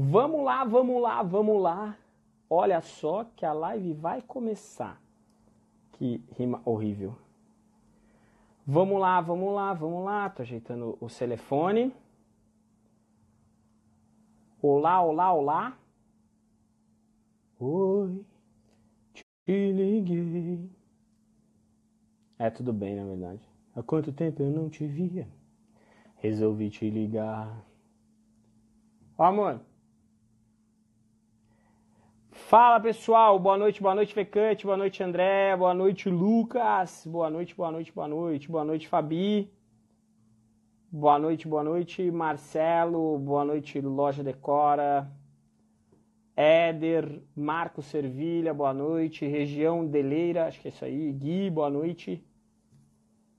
[0.00, 1.98] Vamos lá, vamos lá, vamos lá.
[2.48, 5.02] Olha só que a live vai começar.
[5.94, 7.18] Que rima horrível.
[8.64, 10.30] Vamos lá, vamos lá, vamos lá.
[10.30, 11.92] Tô ajeitando o telefone.
[14.62, 15.78] Olá, olá, olá.
[17.58, 18.24] Oi,
[19.12, 20.70] te liguei.
[22.38, 23.42] É tudo bem, na verdade.
[23.74, 25.28] Há quanto tempo eu não te via?
[26.18, 27.66] Resolvi te ligar.
[29.18, 29.67] Ó, amor.
[32.48, 37.54] Fala pessoal, boa noite, boa noite Fecante, boa noite André, boa noite Lucas, boa noite,
[37.54, 39.52] boa noite, boa noite, boa noite Fabi,
[40.90, 45.12] boa noite, boa noite Marcelo, boa noite Loja Decora,
[46.34, 52.24] Éder, Marco Servilha, boa noite, Região Deleira, acho que é isso aí, Gui, boa noite,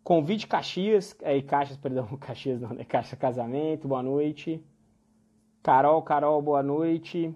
[0.04, 2.84] Convite Caxias, é, Caxias, perdão, Caxias não, né?
[2.84, 4.64] Caixa Casamento, boa noite.
[5.64, 7.36] Carol, Carol, boa noite.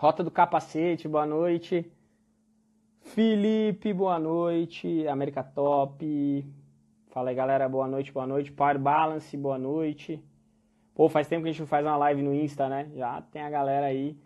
[0.00, 1.84] Rota do Capacete, boa noite.
[3.02, 5.06] Felipe, boa noite.
[5.06, 6.46] América Top.
[7.10, 8.50] Fala aí, galera, boa noite, boa noite.
[8.50, 10.18] Power Balance, boa noite.
[10.94, 12.90] Pô, faz tempo que a gente não faz uma live no Insta, né?
[12.96, 14.16] Já tem a galera aí.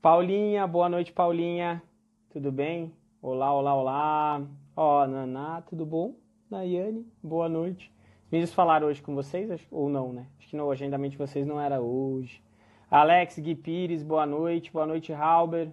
[0.00, 1.80] Paulinha, boa noite, Paulinha.
[2.28, 2.92] Tudo bem?
[3.22, 4.42] Olá, olá, olá.
[4.74, 6.16] Ó, Naná, tudo bom?
[6.50, 7.92] Nayane, boa noite.
[8.24, 10.26] Os meninos falaram hoje com vocês, ou não, né?
[10.36, 12.42] Acho que no agendamento de vocês não era hoje.
[12.92, 14.70] Alex Gui Pires, boa noite.
[14.70, 15.72] Boa noite, Halber.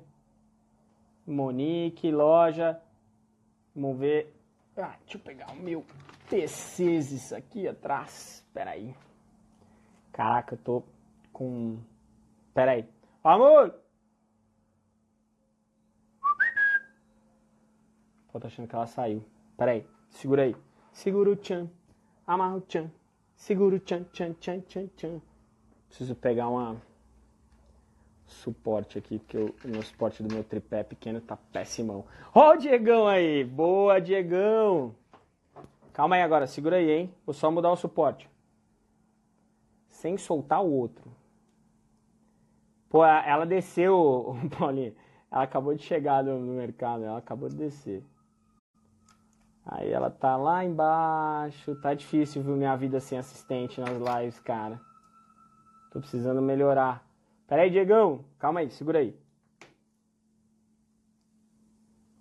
[1.27, 2.81] Monique, loja.
[3.75, 4.33] Vamos ver.
[4.77, 5.85] Ah, deixa eu pegar o meu
[6.29, 8.45] T6 aqui atrás.
[8.47, 8.95] Espera aí.
[10.13, 10.83] Caraca, eu tô
[11.33, 11.79] com.
[12.47, 12.87] Espera aí.
[13.21, 13.75] Amor!
[18.31, 19.25] Pô, tô achando que ela saiu.
[19.51, 19.85] Espera aí.
[20.09, 20.55] Segura aí.
[20.93, 21.69] Segura o tchan,
[22.25, 22.89] amarra o tchan,
[23.35, 25.21] segura o tchan, tchan, tchan, tchan, tchan.
[25.89, 26.81] Preciso pegar uma
[28.29, 32.05] suporte aqui, porque o, meu suporte do meu tripé pequeno tá péssimo.
[32.33, 34.95] Ó o Diegão aí, boa Diegão.
[35.93, 37.13] Calma aí agora, segura aí, hein.
[37.25, 38.29] Vou só mudar o suporte.
[39.87, 41.11] Sem soltar o outro.
[42.89, 44.95] Pô, ela desceu, Paulinho.
[45.31, 48.03] Ela acabou de chegar no mercado, ela acabou de descer.
[49.65, 51.75] Aí ela tá lá embaixo.
[51.75, 54.81] Tá difícil, viu, minha vida sem assistente nas lives, cara.
[55.91, 57.08] Tô precisando melhorar.
[57.49, 58.23] Pera aí, Diegão.
[58.37, 59.17] Calma aí, segura aí.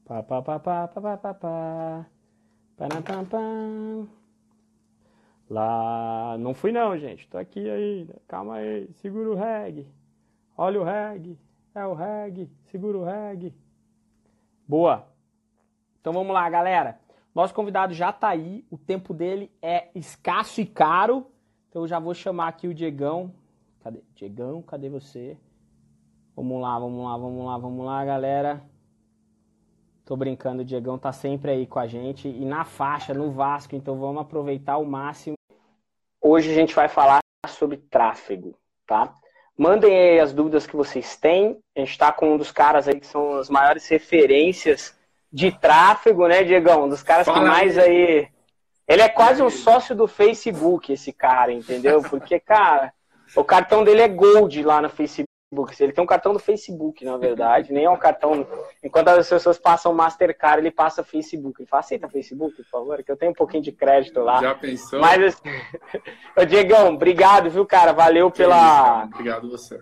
[0.06, 2.06] Pá, pá, pá, pá, pá, pá, pá, pá.
[2.78, 2.87] Pá,
[5.50, 6.38] Lá.
[6.38, 7.28] Não fui não, gente.
[7.28, 8.17] Tô aqui ainda.
[8.27, 8.91] Calma aí.
[8.94, 9.87] Segura o reggae.
[10.56, 11.38] Olha o reggae.
[11.75, 12.50] É o reggae.
[12.71, 13.55] Segura o reggae.
[14.67, 15.06] Boa.
[16.00, 16.99] Então vamos lá, galera.
[17.34, 21.27] Nosso convidado já está aí, o tempo dele é escasso e caro,
[21.69, 23.33] então eu já vou chamar aqui o Diegão.
[23.88, 24.03] Cadê?
[24.15, 25.34] Diegão, cadê você?
[26.37, 28.62] Vamos lá, vamos lá, vamos lá, vamos lá, galera.
[30.04, 33.75] Tô brincando, o Diegão tá sempre aí com a gente e na faixa, no Vasco,
[33.75, 35.37] então vamos aproveitar o máximo.
[36.21, 38.54] Hoje a gente vai falar sobre tráfego,
[38.87, 39.15] tá?
[39.56, 41.59] Mandem aí as dúvidas que vocês têm.
[41.75, 44.94] A gente está com um dos caras aí que são as maiores referências
[45.32, 46.84] de tráfego, né, Diegão?
[46.84, 48.28] Um dos caras Fala que mais aí.
[48.87, 52.03] Ele é quase um sócio do Facebook, esse cara, entendeu?
[52.03, 52.93] Porque, cara,
[53.37, 55.28] o cartão dele é Gold lá no Facebook.
[55.81, 58.47] Ele tem um cartão do Facebook, na verdade, nem é um cartão.
[58.84, 61.62] Enquanto as pessoas passam Mastercard, ele passa Facebook.
[61.62, 64.43] Ele fala, aceita Facebook, por favor, que eu tenho um pouquinho de crédito lá.
[64.43, 65.00] Já pensou?
[65.00, 65.49] Mas, assim...
[66.37, 67.93] Ô, Diegão, obrigado, viu, cara?
[67.93, 69.05] Valeu pela.
[69.05, 69.81] Isso, Obrigado você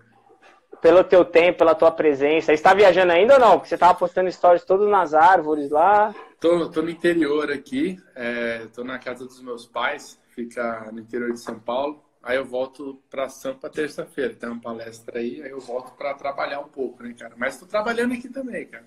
[0.80, 2.46] pelo teu tempo, pela tua presença.
[2.46, 3.52] Você está viajando ainda ou não?
[3.52, 6.14] Porque você estava postando stories todos nas árvores lá.
[6.38, 11.32] Tô, tô no interior aqui, é, tô na casa dos meus pais, fica no interior
[11.32, 12.05] de São Paulo.
[12.26, 16.58] Aí eu volto para Sampa terça-feira, tem uma palestra aí, aí eu volto para trabalhar
[16.58, 17.34] um pouco, né, cara?
[17.36, 18.84] Mas tô trabalhando aqui também, cara.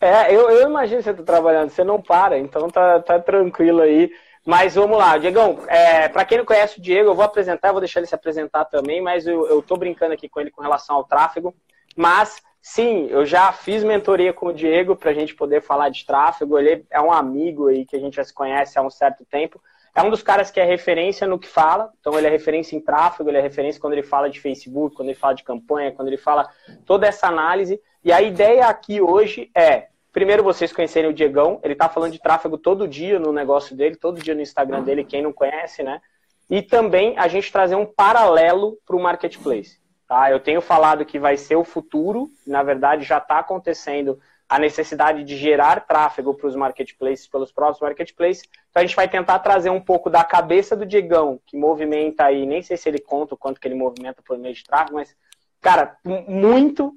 [0.00, 4.12] É, eu, eu imagino você tá trabalhando, você não para, então tá, tá tranquilo aí.
[4.46, 7.80] Mas vamos lá, Diegão, é, para quem não conhece o Diego, eu vou apresentar, vou
[7.80, 10.94] deixar ele se apresentar também, mas eu, eu tô brincando aqui com ele com relação
[10.94, 11.52] ao tráfego.
[11.96, 16.06] Mas, sim, eu já fiz mentoria com o Diego para a gente poder falar de
[16.06, 16.56] tráfego.
[16.56, 19.60] Ele é um amigo aí que a gente já se conhece há um certo tempo.
[19.94, 22.80] É um dos caras que é referência no que fala, então ele é referência em
[22.80, 26.08] tráfego, ele é referência quando ele fala de Facebook, quando ele fala de campanha, quando
[26.08, 26.48] ele fala
[26.86, 27.80] toda essa análise.
[28.02, 31.58] E a ideia aqui hoje é Primeiro, vocês conhecerem o Diegão.
[31.62, 35.04] Ele tá falando de tráfego todo dia no negócio dele, todo dia no Instagram dele,
[35.04, 36.02] quem não conhece, né?
[36.50, 39.80] E também a gente trazer um paralelo para o marketplace.
[40.06, 40.30] Tá?
[40.30, 44.20] Eu tenho falado que vai ser o futuro, na verdade já está acontecendo
[44.52, 48.42] a necessidade de gerar tráfego para os marketplaces, pelos próprios marketplaces.
[48.68, 52.44] Então a gente vai tentar trazer um pouco da cabeça do Diegão, que movimenta aí,
[52.44, 55.16] nem sei se ele conta o quanto que ele movimenta por meio de tráfego, mas
[55.58, 56.94] cara, muito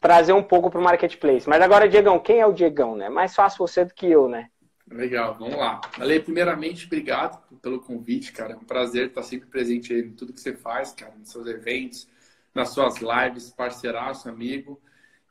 [0.00, 1.48] trazer um pouco para o marketplace.
[1.48, 3.08] Mas agora, Diegão, quem é o Diegão, né?
[3.08, 4.48] Mais fácil você do que eu, né?
[4.90, 5.80] Legal, vamos lá.
[6.00, 8.54] Ale, primeiramente, obrigado pelo convite, cara.
[8.54, 12.08] É um prazer estar sempre presente em tudo que você faz, cara, nos seus eventos,
[12.52, 14.80] nas suas lives, parceiraço, amigo.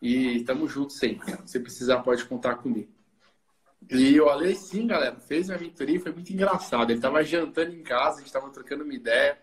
[0.06, 1.48] E estamos juntos sempre, cara.
[1.48, 2.94] Se precisar, pode contar comigo.
[3.90, 6.92] E o Ale, sim, galera, fez minha mentoria, foi muito engraçado.
[6.92, 9.36] Ele estava jantando em casa, a gente estava trocando uma ideia.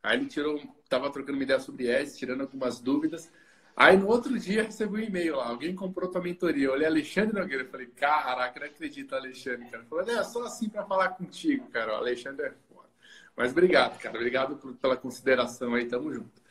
[0.00, 3.28] Aí ele tirou, tava trocando uma ideia sobre ES, tirando algumas dúvidas.
[3.74, 6.66] Aí no outro dia recebi um e-mail lá, alguém comprou tua mentoria.
[6.66, 9.84] Eu olhei Alexandre Nogueira e falei, caraca, não acredito, Alexandre, cara.
[9.90, 11.94] Falei, é só assim para falar contigo, cara.
[11.94, 12.88] O Alexandre é foda.
[13.36, 14.16] Mas obrigado, cara.
[14.16, 16.45] Obrigado por, pela consideração aí, tamo junto.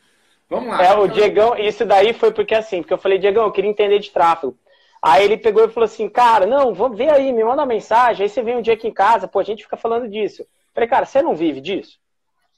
[0.50, 0.84] Vamos lá.
[0.84, 4.00] É, o Diegão, isso daí foi porque assim, porque eu falei, Diegão, eu queria entender
[4.00, 4.58] de tráfego.
[5.02, 8.24] Aí ele pegou e falou assim, cara, não, vamos ver aí, me manda uma mensagem,
[8.24, 10.42] aí você vem um dia aqui em casa, pô, a gente fica falando disso.
[10.42, 12.00] Eu falei, cara, você não vive disso?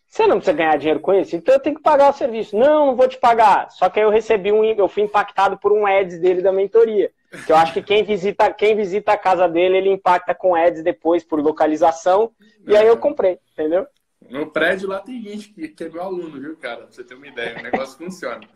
[0.07, 2.57] Você não precisa ganhar dinheiro com isso, então eu tenho que pagar o serviço.
[2.57, 3.69] Não, não vou te pagar.
[3.71, 7.11] Só que aí eu recebi um, eu fui impactado por um ads dele da mentoria.
[7.45, 10.81] Que eu acho que quem visita, quem visita a casa dele, ele impacta com ads
[10.81, 12.31] depois por localização.
[12.65, 13.85] E aí eu comprei, entendeu?
[14.29, 16.83] No prédio lá tem gente que, que é meu aluno, viu, cara?
[16.83, 18.47] Pra você ter uma ideia, o negócio funciona.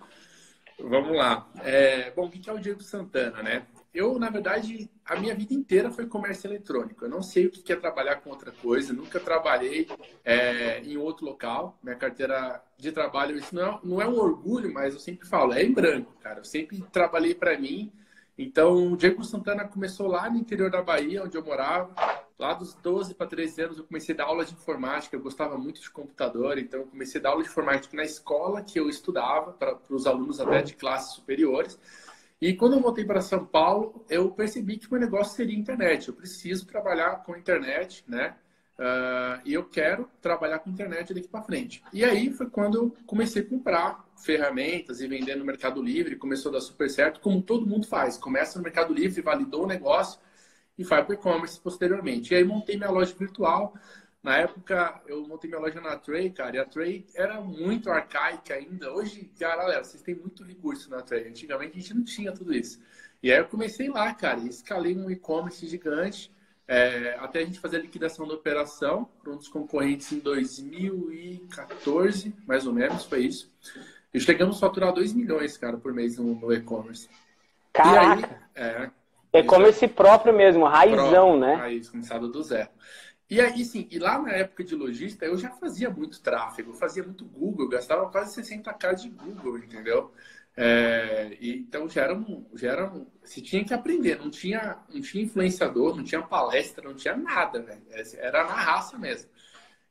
[0.79, 1.49] Vamos lá.
[1.63, 3.67] É, bom, o que é o Diego Santana, né?
[3.93, 7.03] eu, na verdade, a minha vida inteira foi comércio eletrônico.
[7.03, 9.87] Eu não sei o que é trabalhar com outra coisa, nunca trabalhei
[10.23, 11.77] é, em outro local.
[11.83, 15.53] Minha carteira de trabalho, isso não é, não é um orgulho, mas eu sempre falo,
[15.53, 16.39] é em branco, cara.
[16.39, 17.91] Eu sempre trabalhei para mim.
[18.41, 21.93] Então, o Diego Santana começou lá no interior da Bahia, onde eu morava.
[22.39, 25.15] Lá dos 12 para 13 anos, eu comecei a dar aula de informática.
[25.15, 28.63] Eu gostava muito de computador, então eu comecei a dar aula de informática na escola
[28.63, 31.77] que eu estudava, para os alunos até de classes superiores.
[32.41, 36.07] E quando eu voltei para São Paulo, eu percebi que o meu negócio seria internet.
[36.07, 38.35] Eu preciso trabalhar com internet, né?
[38.79, 41.83] Uh, e eu quero trabalhar com internet daqui para frente.
[41.93, 46.15] E aí foi quando eu comecei a comprar ferramentas e vender no Mercado Livre.
[46.15, 48.17] Começou a dar super certo, como todo mundo faz.
[48.17, 50.19] Começa no Mercado Livre, validou o negócio
[50.77, 52.33] e vai para o e-commerce posteriormente.
[52.33, 53.73] E aí montei minha loja virtual.
[54.23, 58.53] Na época, eu montei minha loja na Tray, cara, e a Tray era muito arcaica
[58.53, 58.93] ainda.
[58.93, 61.27] Hoje, cara, galera, vocês têm muito recurso na Tray.
[61.27, 62.79] Antigamente a gente não tinha tudo isso.
[63.23, 66.31] E aí eu comecei lá, cara, e escalei um e-commerce gigante,
[66.67, 72.33] é, até a gente fazer a liquidação da operação para um dos concorrentes em 2014,
[72.47, 73.51] mais ou menos, foi isso.
[74.13, 77.09] E chegamos a faturar 2 milhões, cara, por mês no, no e-commerce.
[77.71, 78.41] Caraca!
[78.55, 78.91] E aí,
[79.33, 81.55] é, e-commerce próprio mesmo, raizão, próprio, né?
[81.55, 82.69] Raiz, começado do zero.
[83.29, 87.01] E aí, sim, e lá na época de logística, eu já fazia muito tráfego, fazia
[87.01, 90.11] muito Google, gastava quase 60k de Google, entendeu?
[90.57, 94.99] É, então já era, um, já era um, você tinha que aprender, não tinha, não
[94.99, 97.81] tinha influenciador, não tinha palestra, não tinha nada, velho.
[98.17, 99.29] Era na raça mesmo.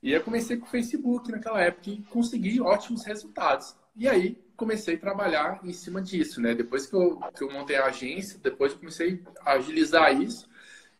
[0.02, 3.74] E eu comecei com o Facebook naquela época e consegui ótimos resultados.
[4.00, 6.54] E aí comecei a trabalhar em cima disso, né?
[6.54, 10.50] Depois que eu, que eu montei a agência, depois comecei a agilizar isso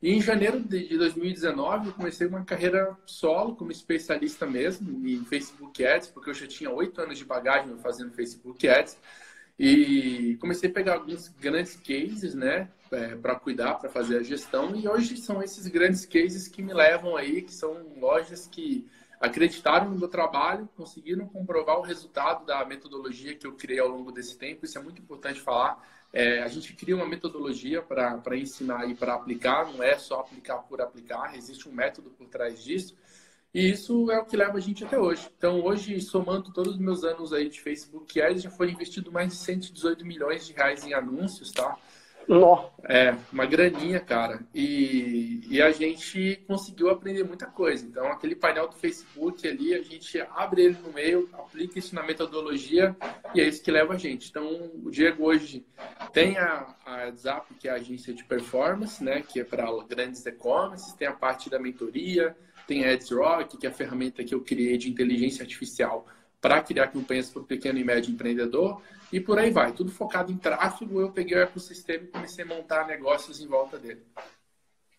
[0.02, 5.84] e em janeiro de 2019 eu comecei uma carreira solo como especialista mesmo em Facebook
[5.84, 8.96] Ads, porque eu já tinha oito anos de bagagem fazendo Facebook Ads.
[9.58, 14.74] E comecei a pegar alguns grandes cases, né, é, para cuidar, para fazer a gestão.
[14.74, 18.88] E hoje são esses grandes cases que me levam aí, que são lojas que
[19.20, 24.10] acreditaram no meu trabalho, conseguiram comprovar o resultado da metodologia que eu criei ao longo
[24.10, 24.64] desse tempo.
[24.64, 25.80] Isso é muito importante falar
[26.12, 30.58] é, a gente cria uma metodologia para ensinar e para aplicar, não é só aplicar
[30.58, 32.96] por aplicar, existe um método por trás disso.
[33.52, 35.28] E isso é o que leva a gente até hoje.
[35.36, 39.30] Então, hoje, somando todos os meus anos aí de Facebook Ads, já foi investido mais
[39.30, 41.76] de 118 milhões de reais em anúncios, tá?
[42.38, 42.70] Nó.
[42.84, 44.40] É, uma graninha, cara.
[44.54, 47.84] E, e a gente conseguiu aprender muita coisa.
[47.84, 52.04] Então, aquele painel do Facebook ali, a gente abre ele no meio, aplica isso na
[52.04, 52.96] metodologia
[53.34, 54.30] e é isso que leva a gente.
[54.30, 54.46] Então,
[54.84, 55.66] o Diego hoje
[56.12, 59.22] tem a, a WhatsApp, que é a agência de performance, né?
[59.22, 63.70] Que é para grandes e-commerce, tem a parte da mentoria, tem a AdsRock, que é
[63.70, 66.06] a ferramenta que eu criei de inteligência artificial
[66.40, 68.80] para criar campanhas para o pequeno e médio empreendedor
[69.12, 69.72] e por aí vai.
[69.72, 73.78] Tudo focado em tráfego, eu peguei o ecossistema e comecei a montar negócios em volta
[73.78, 74.02] dele.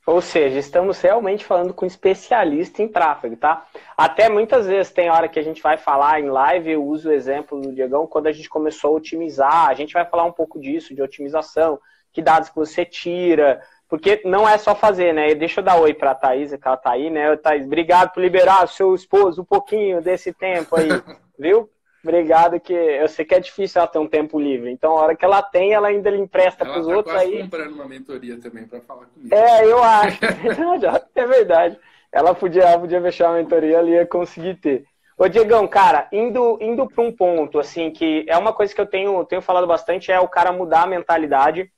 [0.06, 3.68] Ou seja, estamos realmente falando com um especialista em tráfego, tá?
[3.96, 7.13] Até muitas vezes tem hora que a gente vai falar em live, eu uso o
[7.13, 10.60] exemplo do Diegão, quando a gente começou a otimizar, a gente vai falar um pouco
[10.60, 11.80] disso, de otimização,
[12.12, 15.36] que dados que você tira, porque não é só fazer, né?
[15.36, 17.36] Deixa eu dar oi para a Thaís, que ela tá aí, né?
[17.38, 20.89] Thaís, obrigado por liberar o seu esposo um pouquinho desse tempo aí,
[21.38, 21.70] viu?
[22.03, 24.72] Obrigado, que eu sei que é difícil ela ter um tempo livre.
[24.72, 27.43] Então, a hora que ela tem, ela ainda lhe empresta para os tá outros aí.
[27.43, 29.34] comprando uma mentoria também para falar comigo.
[29.34, 30.20] É, eu acho.
[31.15, 31.79] é verdade.
[32.12, 34.86] Ela podia, ela podia fechar a mentoria, ela ia conseguir ter.
[35.15, 38.88] Ô, Diegão, cara, indo, indo para um ponto, assim, que é uma coisa que eu
[38.88, 41.72] tenho, tenho falado bastante, é o cara mudar a mentalidade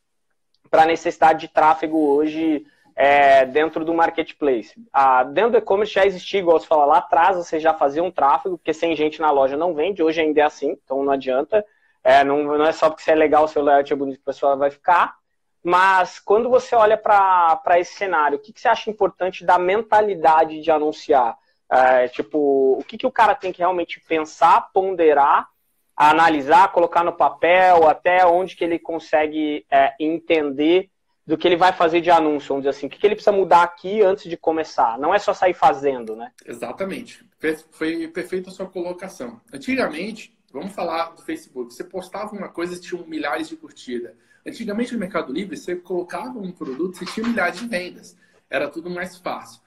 [0.71, 4.73] para a necessidade de tráfego hoje é, dentro do marketplace.
[4.91, 8.11] Ah, dentro do e-commerce já existia, igual você falou lá atrás, você já fazia um
[8.11, 11.65] tráfego, porque sem gente na loja não vende, hoje ainda é assim, então não adianta.
[12.03, 14.55] É, não, não é só porque você é legal, seu layout é bonito, a pessoa
[14.55, 15.15] vai ficar.
[15.63, 20.61] Mas quando você olha para esse cenário, o que, que você acha importante da mentalidade
[20.61, 21.37] de anunciar?
[21.71, 25.47] É, tipo, o que, que o cara tem que realmente pensar, ponderar,
[25.95, 30.89] analisar, colocar no papel, até onde que ele consegue é, entender
[31.25, 32.87] do que ele vai fazer de anúncio, vamos dizer assim.
[32.87, 34.97] O que, ele precisa mudar aqui antes de começar?
[34.97, 36.31] Não é só sair fazendo, né?
[36.45, 37.25] Exatamente.
[37.71, 39.39] Foi perfeita a sua colocação.
[39.51, 44.13] Antigamente, vamos falar do Facebook, você postava uma coisa e tinha milhares de curtidas.
[44.45, 48.17] Antigamente no Mercado Livre, você colocava um produto e tinha milhares de vendas.
[48.49, 49.63] Era tudo mais fácil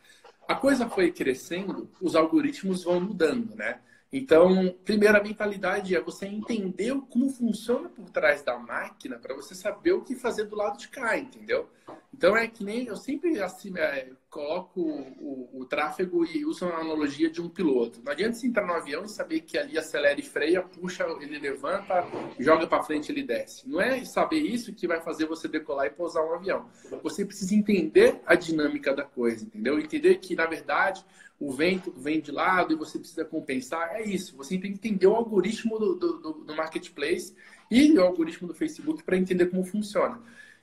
[0.48, 3.80] a coisa foi crescendo, os algoritmos vão mudando, né?
[4.16, 9.92] Então, primeira mentalidade é você entender como funciona por trás da máquina para você saber
[9.92, 11.68] o que fazer do lado de cá, entendeu?
[12.16, 16.64] Então é que nem eu sempre assim, é, coloco o, o, o, tráfego e uso
[16.64, 18.00] uma analogia de um piloto.
[18.02, 21.38] Não adianta você entrar no avião e saber que ali acelera e freia, puxa, ele
[21.38, 22.06] levanta,
[22.40, 23.68] joga para frente, ele desce.
[23.68, 26.70] Não é saber isso que vai fazer você decolar e pousar um avião.
[27.02, 29.78] Você precisa entender a dinâmica da coisa, entendeu?
[29.78, 31.04] Entender que na verdade
[31.38, 33.94] o vento vem de lado e você precisa compensar.
[33.94, 34.34] É isso.
[34.38, 37.34] Você tem que entender o algoritmo do, do, do marketplace
[37.70, 40.18] e o algoritmo do Facebook para entender como funciona.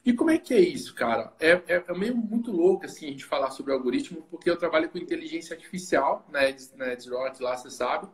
[0.05, 1.31] E como é que é isso, cara?
[1.39, 4.89] É, é, é, meio muito louco assim a gente falar sobre algoritmo, porque eu trabalho
[4.89, 8.09] com inteligência artificial na Edgerot, lá você sabe.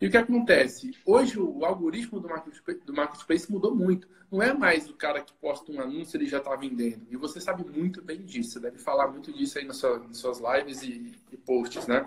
[0.00, 0.92] E o que acontece?
[1.04, 4.06] Hoje o algoritmo do marketplace, do marketplace mudou muito.
[4.30, 7.06] Não é mais o cara que posta um anúncio ele já está vendendo.
[7.10, 8.50] E você sabe muito bem disso.
[8.50, 12.04] Você deve falar muito disso aí nas suas, nas suas lives e, e, posts, né?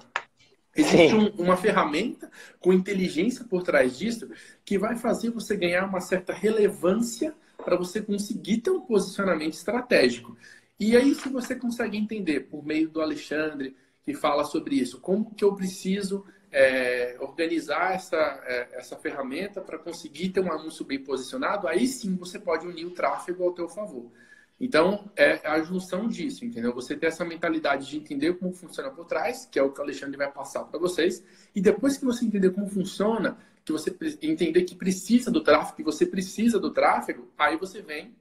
[0.76, 4.30] Existe um, uma ferramenta com inteligência por trás disso
[4.64, 10.38] que vai fazer você ganhar uma certa relevância para você conseguir ter um posicionamento estratégico.
[10.80, 15.34] E aí, se você consegue entender por meio do Alexandre, que fala sobre isso, como
[15.36, 21.00] que eu preciso é, organizar essa, é, essa ferramenta para conseguir ter um anúncio bem
[21.00, 24.12] posicionado, aí sim você pode unir o tráfego ao teu favor.
[24.60, 26.74] Então, é a junção disso, entendeu?
[26.74, 29.84] Você ter essa mentalidade de entender como funciona por trás, que é o que o
[29.84, 31.24] Alexandre vai passar para vocês,
[31.56, 33.38] e depois que você entender como funciona,
[33.70, 38.16] que você entender que precisa do tráfego, que você precisa do tráfego, aí você vem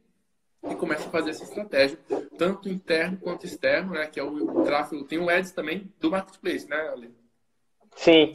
[0.69, 1.99] e começa a fazer essa estratégia,
[2.37, 4.07] tanto interno quanto externo, né?
[4.07, 5.05] Que é o, o tráfego.
[5.05, 7.15] Tem o Ads também do Marketplace, né, Ale?
[7.97, 8.35] Sim.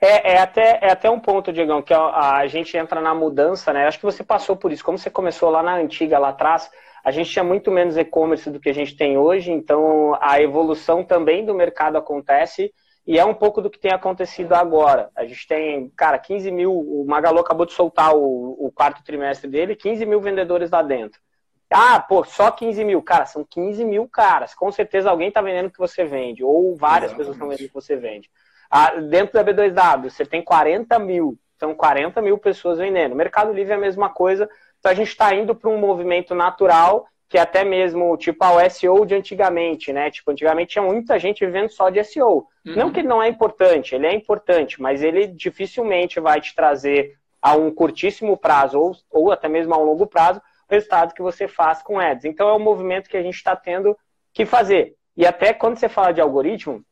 [0.00, 3.72] É, é, até, é até um ponto, Diegão, que a, a gente entra na mudança,
[3.72, 3.86] né?
[3.86, 4.82] Acho que você passou por isso.
[4.82, 6.70] Como você começou lá na antiga, lá atrás,
[7.04, 11.04] a gente tinha muito menos e-commerce do que a gente tem hoje, então a evolução
[11.04, 12.72] também do mercado acontece
[13.10, 15.10] e é um pouco do que tem acontecido agora.
[15.16, 19.50] A gente tem, cara, 15 mil, o Magalu acabou de soltar o, o quarto trimestre
[19.50, 21.20] dele, 15 mil vendedores lá dentro.
[21.68, 23.02] Ah, pô, só 15 mil.
[23.02, 24.54] Cara, são 15 mil caras.
[24.54, 27.16] Com certeza alguém está vendendo o que você vende, ou várias Exatamente.
[27.16, 28.30] pessoas estão vendendo o que você vende.
[28.70, 31.36] Ah, dentro da B2W, você tem 40 mil.
[31.58, 33.16] São 40 mil pessoas vendendo.
[33.16, 34.48] Mercado Livre é a mesma coisa.
[34.78, 38.68] Então a gente está indo para um movimento natural que é até mesmo, tipo, o
[38.68, 40.10] SEO de antigamente, né?
[40.10, 42.48] Tipo, antigamente tinha muita gente vivendo só de SEO.
[42.66, 42.74] Uhum.
[42.74, 47.14] Não que ele não é importante, ele é importante, mas ele dificilmente vai te trazer
[47.40, 51.22] a um curtíssimo prazo ou, ou até mesmo a um longo prazo o resultado que
[51.22, 52.24] você faz com ads.
[52.24, 53.96] Então é um movimento que a gente está tendo
[54.32, 54.96] que fazer.
[55.16, 56.84] E até quando você fala de algoritmo,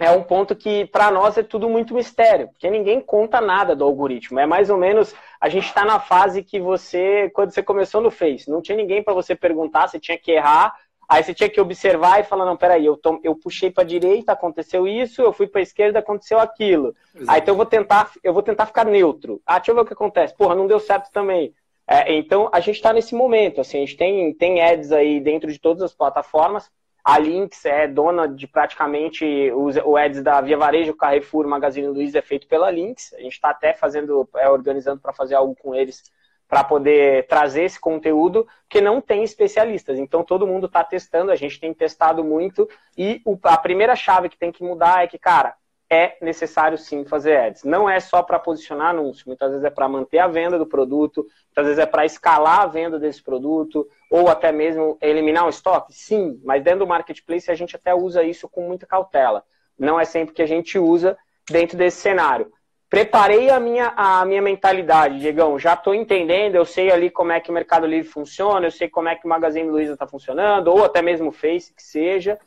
[0.00, 3.84] é um ponto que para nós é tudo muito mistério, porque ninguém conta nada do
[3.84, 4.40] algoritmo.
[4.40, 8.10] É mais ou menos a gente está na fase que você, quando você começou no
[8.10, 10.74] Face, não tinha ninguém para você perguntar, você tinha que errar,
[11.06, 14.32] aí você tinha que observar e falar não, peraí, eu, tom, eu puxei para direita,
[14.32, 16.94] aconteceu isso, eu fui para esquerda, aconteceu aquilo.
[17.14, 17.30] Exato.
[17.30, 19.42] Aí então eu vou tentar, eu vou tentar ficar neutro.
[19.44, 20.34] Ah, deixa eu ver o que acontece.
[20.34, 21.54] Porra, não deu certo também.
[21.86, 25.52] É, então a gente está nesse momento, assim, a gente tem tem ads aí dentro
[25.52, 26.70] de todas as plataformas
[27.04, 32.18] a Lynx é dona de praticamente os, o ads da Via Varejo, Carrefour, Magazine Luiza
[32.18, 33.12] é feito pela Lynx.
[33.14, 36.02] A gente está até fazendo, é, organizando para fazer algo com eles
[36.50, 39.98] para poder trazer esse conteúdo que não tem especialistas.
[40.00, 44.28] Então todo mundo está testando, a gente tem testado muito e o, a primeira chave
[44.28, 45.54] que tem que mudar é que, cara,
[45.90, 47.64] é necessário sim fazer ads.
[47.64, 51.26] Não é só para posicionar anúncio, muitas vezes é para manter a venda do produto,
[51.46, 55.92] muitas vezes é para escalar a venda desse produto, ou até mesmo eliminar um estoque.
[55.92, 59.42] Sim, mas dentro do marketplace a gente até usa isso com muita cautela.
[59.76, 61.18] Não é sempre que a gente usa
[61.50, 62.52] dentro desse cenário.
[62.88, 65.58] Preparei a minha, a minha mentalidade, Diegão.
[65.58, 68.88] Já estou entendendo, eu sei ali como é que o Mercado Livre funciona, eu sei
[68.88, 72.38] como é que o Magazine Luiza está funcionando, ou até mesmo o Face, que seja.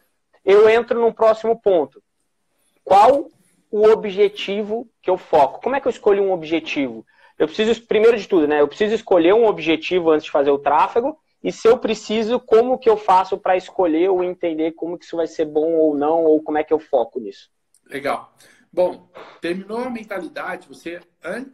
[0.46, 2.02] Eu entro num próximo ponto
[2.84, 3.30] qual
[3.72, 5.62] o objetivo que eu foco?
[5.62, 7.06] Como é que eu escolho um objetivo?
[7.38, 8.62] Eu preciso, primeiro de tudo, né?
[8.62, 11.18] Eu preciso escolher um objetivo antes de fazer o tráfego.
[11.44, 15.18] E se eu preciso, como que eu faço para escolher ou entender como que isso
[15.18, 17.50] vai ser bom ou não, ou como é que eu foco nisso?
[17.90, 18.34] Legal.
[18.72, 19.10] Bom,
[19.42, 21.00] terminou a mentalidade, você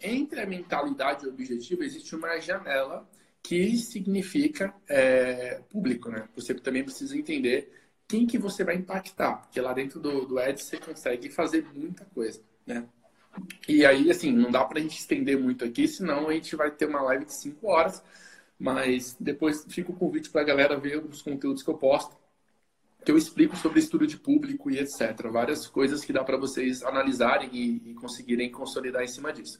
[0.01, 3.09] entre a mentalidade e o objetivo existe uma janela
[3.41, 6.29] que significa é, público, né?
[6.35, 7.71] Você também precisa entender
[8.09, 12.03] quem que você vai impactar, porque lá dentro do, do Ads você consegue fazer muita
[12.05, 12.85] coisa, né?
[13.67, 16.87] E aí, assim, não dá pra gente estender muito aqui, senão a gente vai ter
[16.87, 18.03] uma live de 5 horas,
[18.57, 22.17] mas depois fica o convite pra galera ver os conteúdos que eu posto,
[23.05, 25.15] que eu explico sobre estudo de público e etc.
[25.31, 29.59] Várias coisas que dá para vocês analisarem e, e conseguirem consolidar em cima disso.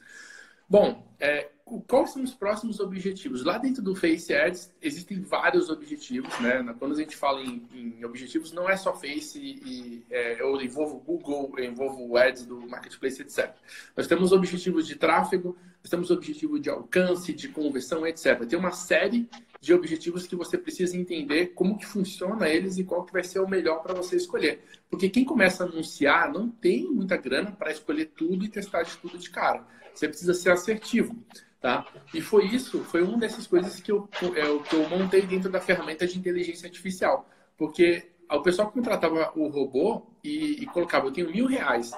[0.67, 1.49] Bom, é,
[1.87, 3.43] quais são os próximos objetivos?
[3.43, 6.63] Lá dentro do Face Ads existem vários objetivos, né?
[6.79, 10.99] Quando a gente fala em, em objetivos, não é só Face e é, eu envolvo
[10.99, 13.53] Google, eu envolvo Ads do Marketplace, etc.
[13.95, 18.45] Nós temos objetivos de tráfego, nós temos objetivo de alcance, de conversão, etc.
[18.45, 19.29] Tem uma série
[19.61, 23.39] de objetivos que você precisa entender como que funciona eles e qual que vai ser
[23.39, 24.63] o melhor para você escolher.
[24.89, 28.95] Porque quem começa a anunciar não tem muita grana para escolher tudo e testar de
[28.97, 29.65] tudo de cara.
[29.99, 31.13] Você precisa ser assertivo,
[31.59, 31.85] tá?
[32.13, 35.59] E foi isso, foi uma dessas coisas que eu, é, que eu montei dentro da
[35.59, 37.27] ferramenta de inteligência artificial.
[37.57, 41.91] Porque o pessoal contratava o robô e, e colocava, eu tenho mil reais.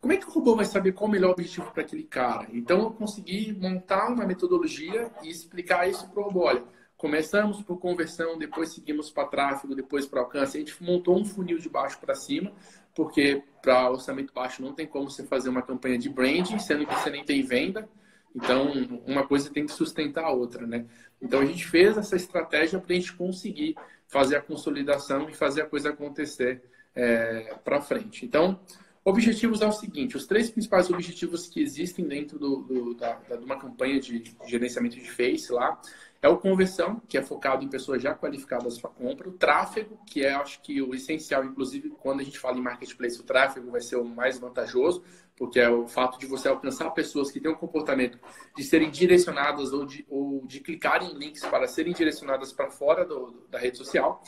[0.00, 2.48] Como é que o robô vai saber qual o melhor objetivo para aquele cara?
[2.52, 6.46] Então eu consegui montar uma metodologia e explicar isso para o robô.
[6.46, 6.64] Olha,
[6.96, 10.56] começamos por conversão, depois seguimos para tráfego, depois para alcance.
[10.56, 12.52] A gente montou um funil de baixo para cima
[12.94, 16.94] porque para orçamento baixo não tem como você fazer uma campanha de branding, sendo que
[16.94, 17.88] você nem tem venda.
[18.34, 18.72] Então,
[19.06, 20.86] uma coisa tem que sustentar a outra, né?
[21.22, 23.76] Então, a gente fez essa estratégia para a gente conseguir
[24.08, 26.62] fazer a consolidação e fazer a coisa acontecer
[26.94, 28.24] é, para frente.
[28.26, 28.60] Então,
[29.04, 33.36] objetivos é o seguinte: os três principais objetivos que existem dentro do, do da, da,
[33.36, 35.80] de uma campanha de gerenciamento de Face lá
[36.24, 39.28] é o conversão, que é focado em pessoas já qualificadas para compra.
[39.28, 41.44] O tráfego, que é, acho que, o essencial.
[41.44, 45.04] Inclusive, quando a gente fala em marketplace, o tráfego vai ser o mais vantajoso,
[45.36, 48.18] porque é o fato de você alcançar pessoas que têm um comportamento
[48.56, 53.04] de serem direcionadas ou de, ou de clicarem em links para serem direcionadas para fora
[53.04, 54.22] do, da rede social.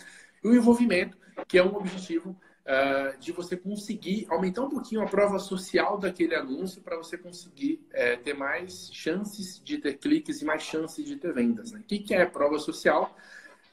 [0.44, 1.16] E o envolvimento,
[1.48, 6.34] que é um objetivo uh, de você conseguir aumentar um pouquinho a prova social daquele
[6.34, 11.16] anúncio para você conseguir uh, ter mais chances de ter cliques e mais chances de
[11.16, 11.72] ter vendas.
[11.72, 11.78] Né?
[11.78, 13.16] O que, que é prova social?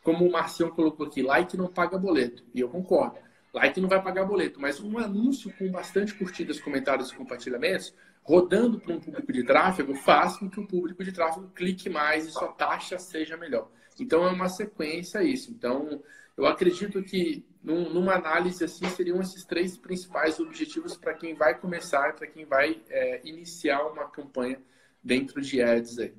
[0.04, 2.44] Como o Marcião colocou aqui, like não paga boleto.
[2.54, 3.18] E eu concordo.
[3.54, 8.80] Like não vai pagar boleto, mas um anúncio com bastante curtidas, comentários e compartilhamentos, rodando
[8.80, 12.32] para um público de tráfego, faz com que o público de tráfego clique mais e
[12.32, 13.70] sua taxa seja melhor.
[14.00, 15.52] Então é uma sequência isso.
[15.52, 16.02] Então,
[16.38, 21.58] eu acredito que num, numa análise assim seriam esses três principais objetivos para quem vai
[21.58, 24.60] começar, para quem vai é, iniciar uma campanha
[25.02, 26.14] dentro de ads aí.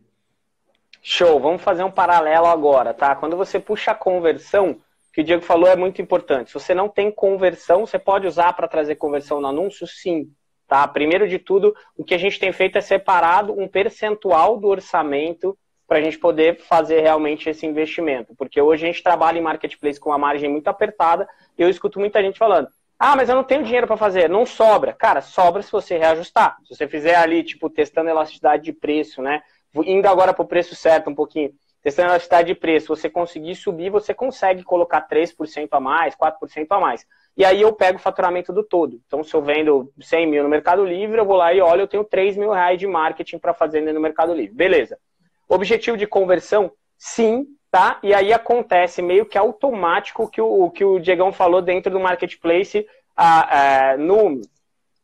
[1.03, 3.14] Show, vamos fazer um paralelo agora, tá?
[3.14, 4.81] Quando você puxa a conversão,
[5.12, 6.48] que o Diego falou é muito importante.
[6.48, 9.87] Se você não tem conversão, você pode usar para trazer conversão no anúncio?
[9.87, 10.33] Sim.
[10.66, 10.88] Tá?
[10.88, 15.57] Primeiro de tudo, o que a gente tem feito é separado um percentual do orçamento
[15.87, 18.35] para a gente poder fazer realmente esse investimento.
[18.37, 21.99] Porque hoje a gente trabalha em marketplace com uma margem muito apertada e eu escuto
[21.99, 22.68] muita gente falando:
[22.99, 24.29] ah, mas eu não tenho dinheiro para fazer.
[24.29, 24.92] Não sobra.
[24.92, 26.57] Cara, sobra se você reajustar.
[26.64, 29.42] Se você fizer ali, tipo, testando elasticidade de preço, né?
[29.75, 31.53] Indo agora para o preço certo um pouquinho.
[31.83, 36.81] Testando elasticidade de preço, você conseguir subir, você consegue colocar 3% a mais, 4% a
[36.81, 37.07] mais.
[37.37, 38.99] E aí eu pego o faturamento do todo.
[39.07, 41.88] Então, se eu vendo 100 mil no Mercado Livre, eu vou lá e olho, eu
[41.88, 44.55] tenho 3 mil reais de marketing para fazer no Mercado Livre.
[44.55, 44.99] Beleza.
[45.55, 48.01] Objetivo de conversão, sim, tá?
[48.03, 52.85] E aí acontece meio que automático que o que o Diegão falou dentro do marketplace.
[53.17, 54.40] A, a, no,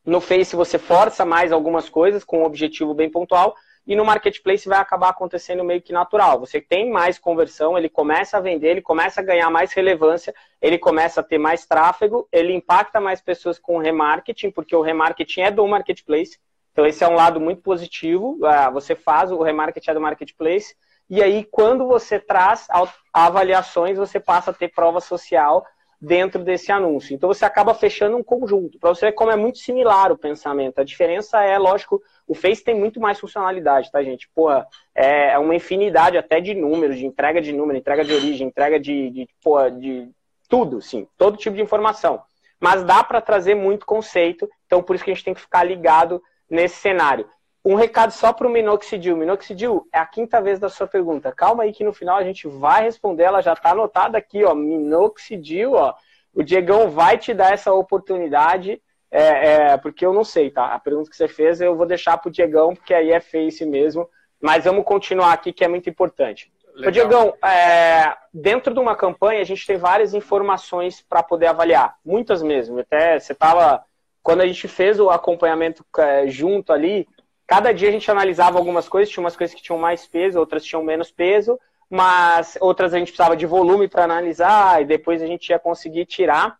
[0.05, 3.55] no Face você força mais algumas coisas com um objetivo bem pontual,
[3.87, 6.37] e no marketplace vai acabar acontecendo meio que natural.
[6.41, 10.77] Você tem mais conversão, ele começa a vender, ele começa a ganhar mais relevância, ele
[10.77, 15.51] começa a ter mais tráfego, ele impacta mais pessoas com remarketing, porque o remarketing é
[15.51, 16.37] do marketplace.
[16.71, 18.39] Então, esse é um lado muito positivo.
[18.45, 20.75] Ah, você faz o remarketing do marketplace,
[21.09, 22.67] e aí, quando você traz
[23.11, 25.65] avaliações, você passa a ter prova social
[25.99, 27.13] dentro desse anúncio.
[27.13, 28.79] Então, você acaba fechando um conjunto.
[28.79, 30.79] Para você ver como é muito similar o pensamento.
[30.79, 34.29] A diferença é, lógico, o Face tem muito mais funcionalidade, tá, gente?
[34.33, 38.79] Porra, é uma infinidade até de números, de entrega de número, entrega de origem, entrega
[38.79, 40.09] de, de, porra, de
[40.47, 42.21] tudo, sim, todo tipo de informação.
[42.57, 45.63] Mas dá para trazer muito conceito, então por isso que a gente tem que ficar
[45.63, 47.27] ligado nesse cenário.
[47.63, 49.15] Um recado só para o Minoxidil.
[49.15, 51.31] Minoxidil, é a quinta vez da sua pergunta.
[51.31, 53.23] Calma aí que no final a gente vai responder.
[53.23, 54.53] Ela já está anotada aqui, ó.
[54.53, 55.95] Minoxidil, ó.
[56.33, 60.67] O Diegão vai te dar essa oportunidade é, é, porque eu não sei, tá?
[60.67, 64.09] A pergunta que você fez eu vou deixar pro Diegão, porque aí é face mesmo.
[64.41, 66.51] Mas vamos continuar aqui, que é muito importante.
[66.73, 66.87] Legal.
[66.87, 71.97] Ô, Diegão, é, dentro de uma campanha a gente tem várias informações para poder avaliar,
[72.03, 72.79] muitas mesmo.
[72.79, 73.83] Até você estava,
[74.23, 77.07] quando a gente fez o acompanhamento é, junto ali,
[77.47, 80.63] cada dia a gente analisava algumas coisas, tinha umas coisas que tinham mais peso, outras
[80.63, 85.27] tinham menos peso, mas outras a gente precisava de volume para analisar e depois a
[85.27, 86.57] gente ia conseguir tirar.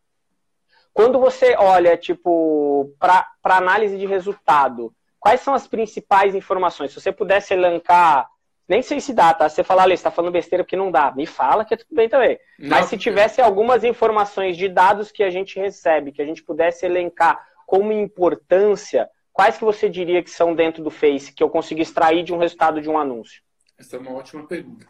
[0.93, 6.91] Quando você olha, tipo, para análise de resultado, quais são as principais informações?
[6.91, 8.27] Se você pudesse elencar,
[8.67, 9.47] nem sei se dá, tá?
[9.47, 11.11] Você falar, Ale, você está falando besteira porque não dá.
[11.11, 12.37] Me fala que é tudo bem também.
[12.59, 16.43] Não, Mas se tivesse algumas informações de dados que a gente recebe, que a gente
[16.43, 21.49] pudesse elencar como importância, quais que você diria que são dentro do Face, que eu
[21.49, 23.41] consegui extrair de um resultado de um anúncio?
[23.77, 24.85] Essa é uma ótima pergunta.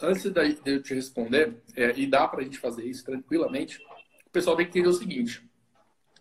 [0.00, 3.78] Antes de eu te responder, é, e dá para a gente fazer isso tranquilamente,
[4.26, 5.48] o pessoal tem que entender o seguinte.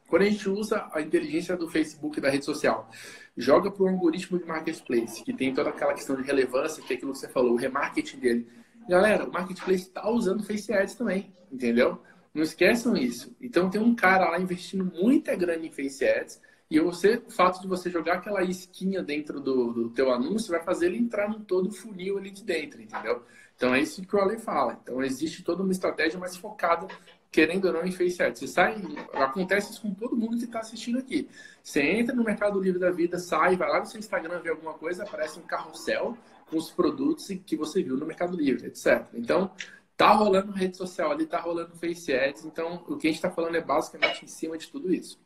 [0.07, 2.87] Quando a gente usa a inteligência do Facebook da rede social,
[3.35, 6.95] joga para o algoritmo de marketplace, que tem toda aquela questão de relevância, que é
[6.97, 8.47] aquilo que você falou, o remarketing dele.
[8.87, 11.99] Galera, o marketplace está usando Face Ads também, entendeu?
[12.33, 13.35] Não esqueçam isso.
[13.41, 17.61] Então tem um cara lá investindo muita grana em Face Ads, e você, o fato
[17.61, 21.41] de você jogar aquela esquinha dentro do, do teu anúncio vai fazer ele entrar no
[21.41, 23.23] todo funil ali de dentro, entendeu?
[23.57, 24.79] Então é isso que o Ale fala.
[24.81, 26.87] Então existe toda uma estratégia mais focada
[27.29, 28.39] querendo ou não, em Face Ads.
[28.39, 28.81] Você sai,
[29.13, 31.29] acontece isso com todo mundo que está assistindo aqui.
[31.63, 34.73] Você entra no Mercado Livre da Vida, sai, vai lá no seu Instagram ver alguma
[34.73, 36.17] coisa, aparece um carrossel
[36.49, 39.07] com os produtos que você viu no Mercado Livre, etc.
[39.13, 39.51] Então,
[39.97, 42.45] tá rolando rede social ali, tá rolando Face Ads.
[42.45, 45.19] Então, o que a gente está falando é basicamente em cima de tudo isso.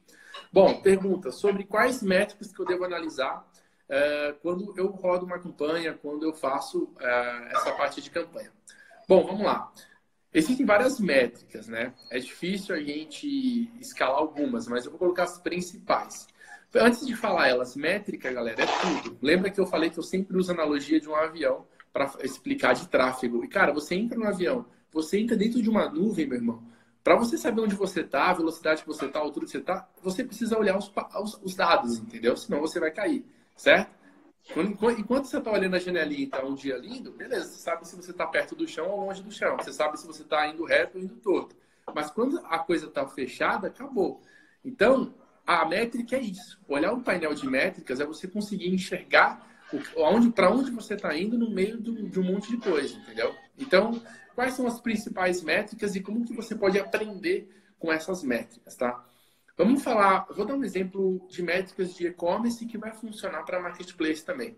[0.52, 3.46] Bom, pergunta sobre quais métricas que eu devo analisar
[3.88, 8.52] é, quando eu rodo uma campanha, quando eu faço é, essa parte de campanha.
[9.08, 9.72] Bom, vamos lá.
[10.34, 11.94] Existem várias métricas, né?
[12.10, 16.28] É difícil a gente escalar algumas, mas eu vou colocar as principais.
[16.74, 19.18] Antes de falar elas, métrica, galera, é tudo.
[19.22, 22.90] Lembra que eu falei que eu sempre uso analogia de um avião para explicar de
[22.90, 23.42] tráfego.
[23.46, 26.62] E, cara, você entra no avião, você entra dentro de uma nuvem, meu irmão.
[27.02, 29.60] Para você saber onde você está, a velocidade que você está, a altura que você
[29.60, 32.36] está, você precisa olhar os, os, os dados, entendeu?
[32.36, 33.24] Senão você vai cair,
[33.56, 33.96] certo?
[34.98, 37.96] Enquanto você está olhando a janelinha e está um dia lindo, beleza, você sabe se
[37.96, 39.56] você está perto do chão ou longe do chão.
[39.56, 41.56] Você sabe se você está indo reto ou indo torto.
[41.96, 44.22] Mas quando a coisa está fechada, acabou.
[44.66, 45.14] Então,
[45.48, 46.60] a métrica é isso.
[46.68, 49.55] Olhar um painel de métricas é você conseguir enxergar
[50.32, 53.34] para onde você está indo no meio de um monte de coisa, entendeu?
[53.58, 54.02] Então,
[54.34, 59.04] quais são as principais métricas e como que você pode aprender com essas métricas, tá?
[59.58, 64.24] Vamos falar, vou dar um exemplo de métricas de e-commerce que vai funcionar para marketplace
[64.24, 64.58] também.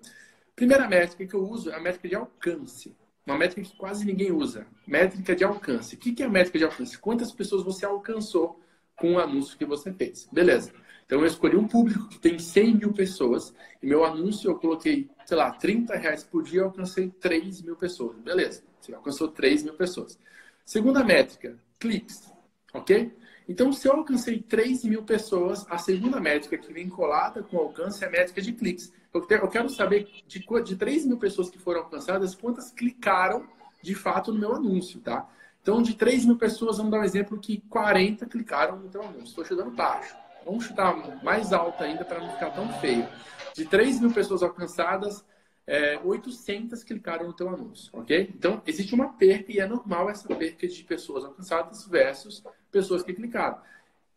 [0.55, 2.95] Primeira métrica que eu uso é a métrica de alcance.
[3.25, 4.65] Uma métrica que quase ninguém usa.
[4.87, 5.95] Métrica de alcance.
[5.95, 6.97] O que é a métrica de alcance?
[6.97, 8.59] Quantas pessoas você alcançou
[8.97, 10.27] com o anúncio que você fez.
[10.31, 10.73] Beleza.
[11.07, 15.09] Então eu escolhi um público que tem 100 mil pessoas e meu anúncio eu coloquei,
[15.25, 18.17] sei lá, 30 reais por dia, eu alcancei 3 mil pessoas.
[18.17, 18.61] Beleza.
[18.81, 20.19] Você alcançou 3 mil pessoas.
[20.65, 22.29] Segunda métrica, cliques.
[22.73, 23.15] Ok?
[23.47, 28.03] Então, se eu alcancei 3 mil pessoas, a segunda métrica que vem colada com alcance
[28.03, 28.91] é a métrica de cliques.
[29.13, 33.47] Eu quero saber de, de 3 mil pessoas que foram alcançadas, quantas clicaram
[33.81, 35.25] de fato no meu anúncio, tá?
[35.61, 39.23] Então, de 3 mil pessoas, vamos dar um exemplo que 40 clicaram no teu anúncio.
[39.23, 40.13] Estou chutando baixo.
[40.47, 43.05] Vamos chutar mais alto ainda para não ficar tão feio.
[43.53, 45.25] De 3 mil pessoas alcançadas,
[45.67, 48.31] é, 800 clicaram no teu anúncio, ok?
[48.33, 53.13] Então, existe uma perca e é normal essa perca de pessoas alcançadas versus pessoas que
[53.13, 53.59] clicaram.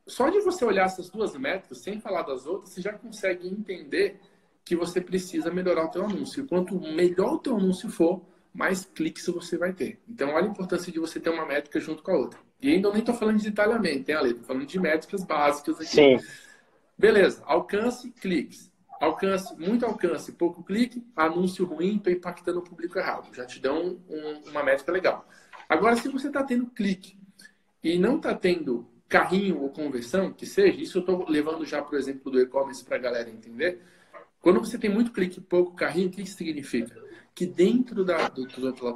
[0.07, 4.21] Só de você olhar essas duas métricas, sem falar das outras, você já consegue entender
[4.65, 6.47] que você precisa melhorar o teu anúncio.
[6.47, 8.23] Quanto melhor o teu anúncio for,
[8.55, 10.01] mais cliques você vai ter.
[10.09, 12.50] Então, olha a importância de você ter uma métrica junto com a outra.
[12.63, 14.31] E ainda nem estou falando de detalhamento, hein, Ale?
[14.31, 15.87] Estou falando de métricas básicas aqui.
[15.87, 16.19] Sim.
[16.99, 17.43] Beleza.
[17.47, 18.71] Alcance, cliques.
[19.01, 23.35] Alcance, muito alcance, pouco clique, anúncio ruim, estou impactando o público errado.
[23.35, 25.27] Já te dão um, uma métrica legal.
[25.67, 27.17] Agora, se você está tendo clique
[27.83, 31.97] e não está tendo carrinho ou conversão, que seja, isso eu estou levando já para
[31.97, 33.81] o exemplo do e-commerce para a galera entender.
[34.39, 36.95] Quando você tem muito clique e pouco carrinho, o que isso significa?
[37.41, 38.47] Que dentro da, do,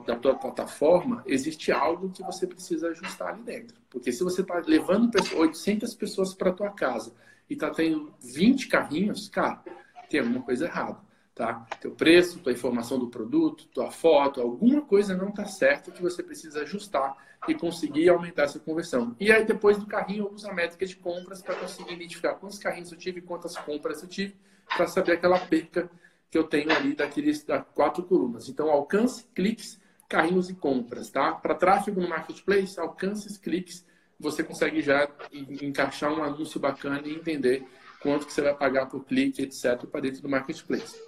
[0.05, 3.75] da tua plataforma existe algo que você precisa ajustar ali dentro.
[3.89, 7.15] Porque se você está levando 800 pessoas para tua casa
[7.49, 9.65] e está tendo 20 carrinhos, cara,
[10.11, 10.99] tem alguma coisa errada,
[11.35, 11.67] tá?
[11.81, 16.23] Teu preço, tua informação do produto, tua foto, alguma coisa não está certa que você
[16.23, 17.17] precisa ajustar
[17.49, 19.17] e conseguir aumentar essa conversão.
[19.19, 22.59] E aí depois do carrinho eu uso a métrica de compras para conseguir identificar quantos
[22.59, 24.37] carrinhos eu tive, quantas compras eu tive,
[24.77, 25.91] para saber aquela perca
[26.35, 28.49] que eu tenho ali daqueles das quatro colunas.
[28.49, 31.31] Então alcance, cliques, carrinhos e compras, tá?
[31.31, 33.87] Para tráfego no marketplace, alcances, cliques,
[34.19, 37.65] você consegue já encaixar um anúncio bacana e entender
[38.01, 41.01] quanto que você vai pagar por clique, etc, para dentro do marketplace.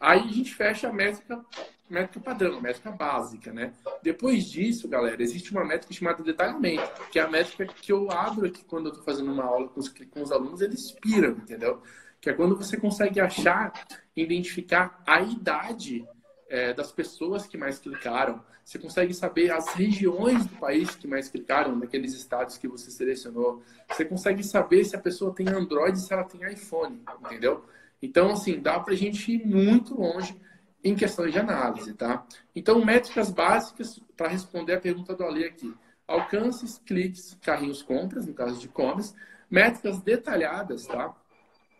[0.00, 1.44] Aí a gente fecha a métrica,
[1.90, 3.74] métrica padrão, métrica básica, né?
[4.02, 8.46] Depois disso, galera, existe uma métrica chamada detalhamento, que é a métrica que eu abro
[8.46, 11.82] aqui quando eu estou fazendo uma aula com os, com os alunos, eles piram, entendeu?
[12.24, 16.08] Que é quando você consegue achar, identificar a idade
[16.48, 18.42] é, das pessoas que mais clicaram.
[18.64, 23.62] Você consegue saber as regiões do país que mais clicaram, naqueles estados que você selecionou.
[23.90, 27.62] Você consegue saber se a pessoa tem Android se ela tem iPhone, entendeu?
[28.00, 30.34] Então, assim, dá para a gente ir muito longe
[30.82, 32.26] em questões de análise, tá?
[32.56, 35.74] Então, métricas básicas para responder a pergunta do Ali aqui.
[36.08, 39.12] Alcances, cliques, carrinhos, compras, no caso de e-commerce.
[39.50, 41.14] Métricas detalhadas, tá?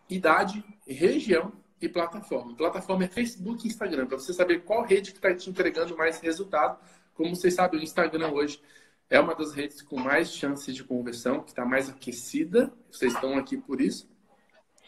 [0.09, 2.55] Idade, região e plataforma.
[2.55, 6.19] Plataforma é Facebook e Instagram, para você saber qual rede que está te entregando mais
[6.19, 6.79] resultado.
[7.13, 8.61] Como vocês sabem, o Instagram hoje
[9.09, 12.73] é uma das redes com mais chances de conversão, que está mais aquecida.
[12.91, 14.09] Vocês estão aqui por isso.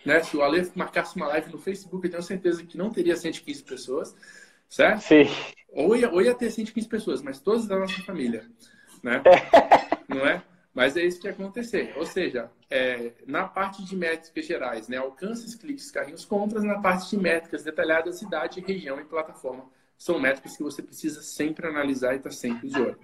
[0.06, 0.24] Né?
[0.24, 3.64] Se o Ale marcasse uma live no Facebook, eu tenho certeza que não teria 115
[3.64, 4.16] pessoas,
[4.70, 5.02] certo?
[5.02, 5.26] Sim.
[5.70, 8.46] Ou ia, ou ia ter 115 pessoas, mas todas da nossa família,
[9.04, 9.22] né?
[10.08, 10.42] não é?
[10.78, 11.92] Mas é isso que acontecer.
[11.98, 14.98] Ou seja, é, na parte de métricas gerais, né?
[14.98, 19.64] alcances, cliques, carrinhos, compras, na parte de métricas detalhadas, cidade, região e plataforma.
[19.98, 23.00] São métricas que você precisa sempre analisar e estar tá sempre de olho.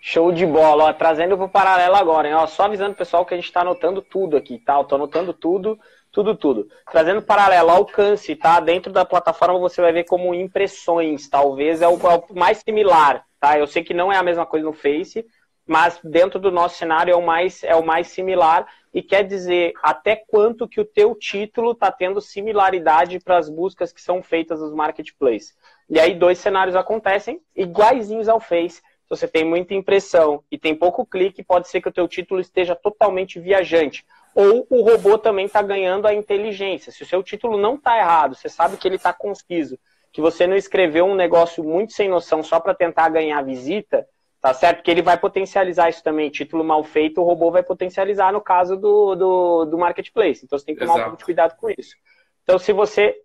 [0.00, 2.34] Show de bola, ó, trazendo para o paralelo agora, hein?
[2.34, 4.80] Ó, só avisando o pessoal que a gente está anotando tudo aqui, tá?
[4.80, 5.78] Estou anotando tudo,
[6.10, 6.70] tudo, tudo.
[6.90, 8.60] Trazendo paralelo, alcance, tá?
[8.60, 13.26] Dentro da plataforma você vai ver como impressões, talvez é o, é o, mais similar,
[13.38, 13.58] tá?
[13.58, 15.22] Eu sei que não é a mesma coisa no Face,
[15.66, 19.72] mas dentro do nosso cenário é o mais, é o mais similar e quer dizer
[19.82, 24.60] até quanto que o teu título está tendo similaridade para as buscas que são feitas
[24.60, 25.56] nos marketplaces.
[25.88, 30.74] E aí dois cenários acontecem iguaizinhos ao Face se você tem muita impressão e tem
[30.74, 34.04] pouco clique, pode ser que o teu título esteja totalmente viajante.
[34.34, 36.90] Ou o robô também está ganhando a inteligência.
[36.90, 39.78] Se o seu título não está errado, você sabe que ele está conciso,
[40.12, 44.08] que você não escreveu um negócio muito sem noção só para tentar ganhar visita,
[44.46, 44.80] tá certo?
[44.80, 46.30] Que ele vai potencializar isso também.
[46.30, 50.44] Título mal feito, o robô vai potencializar no caso do, do, do marketplace.
[50.44, 51.00] Então você tem que tomar Exato.
[51.00, 51.96] um pouco de cuidado com isso.
[52.44, 53.20] Então, se você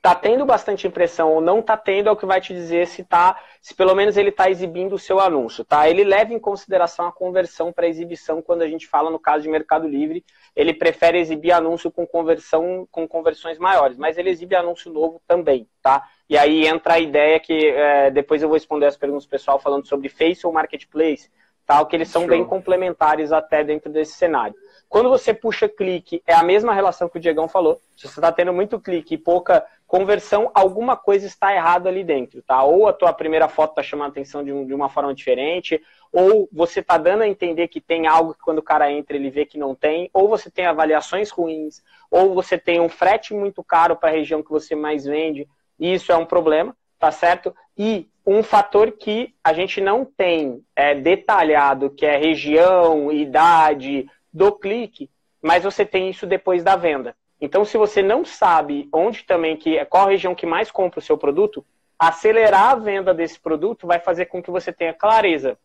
[0.00, 3.04] tá tendo bastante impressão ou não tá tendo é o que vai te dizer se
[3.04, 5.86] tá, se pelo menos ele está exibindo o seu anúncio, tá?
[5.86, 9.50] Ele leva em consideração a conversão para exibição quando a gente fala no caso de
[9.50, 10.24] Mercado Livre,
[10.56, 15.68] ele prefere exibir anúncio com conversão com conversões maiores, mas ele exibe anúncio novo também,
[15.82, 16.08] tá?
[16.28, 19.58] E aí entra a ideia que é, depois eu vou responder as perguntas do pessoal
[19.58, 21.30] falando sobre Face ou Marketplace,
[21.66, 22.30] tal, que eles são Show.
[22.30, 24.54] bem complementares até dentro desse cenário.
[24.88, 27.78] Quando você puxa clique, é a mesma relação que o Diegão falou.
[27.94, 32.42] Se você está tendo muito clique e pouca conversão, alguma coisa está errada ali dentro,
[32.42, 32.62] tá?
[32.62, 35.82] Ou a tua primeira foto está chamando a atenção de, um, de, uma forma diferente,
[36.10, 39.30] ou você está dando a entender que tem algo que quando o cara entra ele
[39.30, 43.62] vê que não tem, ou você tem avaliações ruins, ou você tem um frete muito
[43.62, 47.54] caro para a região que você mais vende, e isso é um problema, tá certo?
[47.76, 54.52] E um fator que a gente não tem é, detalhado, que é região, idade, do
[54.52, 55.10] clique,
[55.40, 57.16] mas você tem isso depois da venda.
[57.40, 61.02] Então, se você não sabe onde também que qual a região que mais compra o
[61.02, 61.64] seu produto,
[61.98, 65.58] acelerar a venda desse produto vai fazer com que você tenha clareza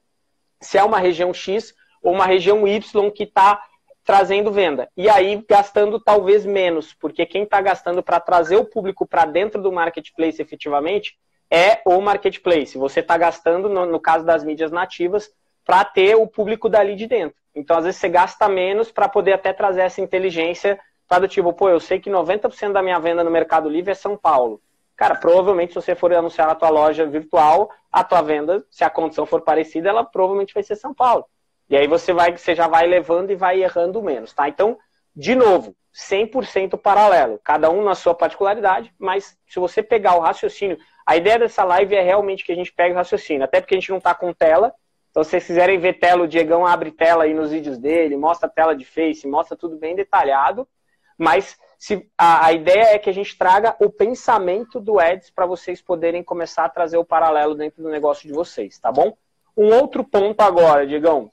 [0.63, 3.61] se é uma região X ou uma região Y que está
[4.03, 4.89] trazendo venda.
[4.95, 9.61] E aí gastando talvez menos, porque quem está gastando para trazer o público para dentro
[9.61, 11.17] do marketplace efetivamente
[11.49, 12.77] é o marketplace.
[12.77, 15.31] Você está gastando, no, no caso das mídias nativas,
[15.65, 17.37] para ter o público dali de dentro.
[17.55, 21.53] Então, às vezes, você gasta menos para poder até trazer essa inteligência para do tipo,
[21.53, 24.59] pô, eu sei que 90% da minha venda no Mercado Livre é São Paulo.
[24.95, 28.89] Cara, provavelmente se você for anunciar na tua loja virtual, a tua venda, se a
[28.89, 31.25] condição for parecida, ela provavelmente vai ser São Paulo.
[31.69, 34.47] E aí você vai, você já vai levando e vai errando menos, tá?
[34.47, 34.77] Então,
[35.15, 40.77] de novo, 100% paralelo, cada um na sua particularidade, mas se você pegar o raciocínio,
[41.05, 43.79] a ideia dessa live é realmente que a gente pegue o raciocínio, até porque a
[43.79, 44.73] gente não está com tela,
[45.13, 48.47] então, se vocês quiserem ver tela, o Diegão abre tela aí nos vídeos dele, mostra
[48.47, 50.67] a tela de Face, mostra tudo bem detalhado.
[51.15, 55.45] Mas se, a, a ideia é que a gente traga o pensamento do Eds para
[55.45, 59.15] vocês poderem começar a trazer o paralelo dentro do negócio de vocês, tá bom?
[59.55, 61.29] Um outro ponto agora, Diegão.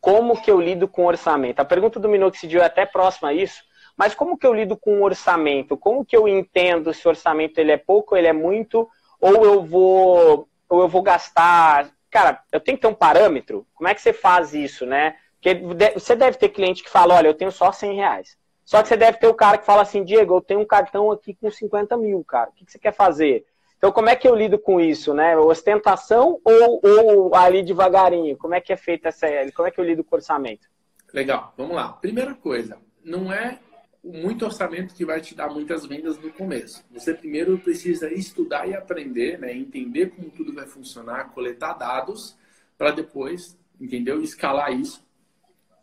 [0.00, 1.60] Como que eu lido com orçamento?
[1.60, 3.62] A pergunta do Minoxidil é até próxima a isso,
[3.96, 5.76] mas como que eu lido com orçamento?
[5.76, 8.88] Como que eu entendo se o orçamento ele é pouco, ele é muito,
[9.20, 13.66] ou eu vou, ou eu vou gastar cara, eu tenho que ter um parâmetro.
[13.74, 15.16] Como é que você faz isso, né?
[15.34, 15.54] Porque
[15.94, 18.36] você deve ter cliente que fala, olha, eu tenho só 100 reais.
[18.64, 21.10] Só que você deve ter o cara que fala assim, Diego, eu tenho um cartão
[21.10, 22.50] aqui com 50 mil, cara.
[22.50, 23.46] O que você quer fazer?
[23.78, 25.36] Então, como é que eu lido com isso, né?
[25.36, 28.36] Ostentação ou, ou ali devagarinho?
[28.36, 29.28] Como é que é feita essa.
[29.54, 30.68] Como é que eu lido com o orçamento?
[31.14, 31.92] Legal, vamos lá.
[31.92, 33.60] Primeira coisa, não é
[34.02, 36.84] muito orçamento que vai te dar muitas vendas no começo.
[36.90, 39.52] Você primeiro precisa estudar e aprender, né?
[39.54, 42.36] entender como tudo vai funcionar, coletar dados,
[42.76, 44.20] para depois, entendeu?
[44.22, 45.06] Escalar isso.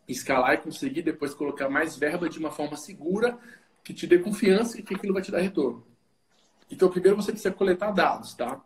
[0.07, 3.37] Escalar e conseguir depois colocar mais verba de uma forma segura,
[3.83, 5.84] que te dê confiança e que aquilo vai te dar retorno.
[6.69, 8.61] Então, primeiro você precisa coletar dados, tá?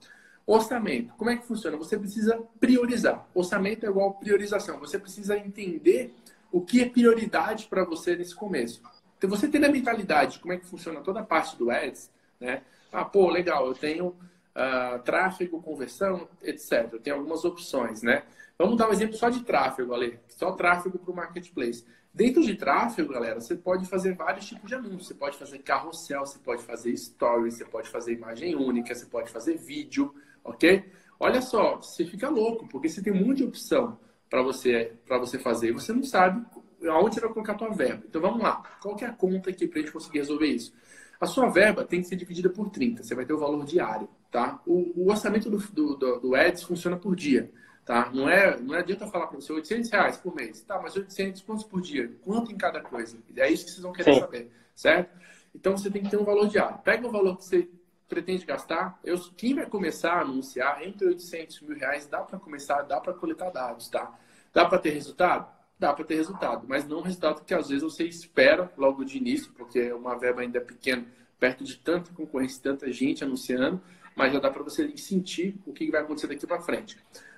[0.45, 1.13] Orçamento.
[1.15, 1.77] Como é que funciona?
[1.77, 3.27] Você precisa priorizar.
[3.33, 4.79] Orçamento é igual priorização.
[4.79, 6.15] Você precisa entender
[6.51, 8.81] o que é prioridade para você nesse começo.
[9.17, 12.09] Então, você tem a mentalidade de como é que funciona toda a parte do Ads,
[12.39, 12.63] né?
[12.91, 16.89] Ah, pô, legal, eu tenho uh, tráfego, conversão, etc.
[16.93, 18.23] Eu tenho algumas opções, né?
[18.57, 20.19] Vamos dar um exemplo só de tráfego, Ale.
[20.27, 21.85] Só tráfego para o marketplace.
[22.13, 25.07] Dentro de tráfego, galera, você pode fazer vários tipos de anúncios.
[25.07, 29.31] Você pode fazer carrossel, você pode fazer stories, você pode fazer imagem única, você pode
[29.31, 30.91] fazer vídeo, ok?
[31.19, 35.39] Olha só, você fica louco, porque você tem um monte de opção para você, você
[35.39, 36.45] fazer você não sabe
[36.87, 38.03] aonde você vai colocar a tua verba.
[38.07, 38.63] Então vamos lá.
[38.81, 40.73] Qual que é a conta aqui para a gente conseguir resolver isso?
[41.19, 43.03] A sua verba tem que ser dividida por 30.
[43.03, 44.61] Você vai ter o valor diário, tá?
[44.65, 47.51] O, o orçamento do, do, do, do Ads funciona por dia.
[47.89, 48.11] Tá?
[48.13, 50.61] Não, é, não adianta falar para você 800 reais por mês.
[50.61, 52.11] Tá, mas 800 quantos por dia?
[52.21, 53.17] Quanto em cada coisa?
[53.35, 54.19] É isso que vocês vão querer Sim.
[54.19, 55.19] saber, certo?
[55.55, 56.77] Então você tem que ter um valor diário.
[56.83, 57.67] Pega o valor que você
[58.07, 58.99] pretende gastar.
[59.03, 63.11] Eu, quem vai começar a anunciar entre 800 mil reais, dá para começar, dá para
[63.11, 64.15] coletar dados, tá?
[64.53, 65.51] Dá para ter resultado?
[65.79, 69.51] Dá para ter resultado, mas não resultado que às vezes você espera logo de início,
[69.53, 71.07] porque é uma verba ainda pequena,
[71.39, 73.81] perto de tanta concorrência, tanta gente anunciando,
[74.15, 76.95] mas já dá para você sentir o que vai acontecer daqui para frente.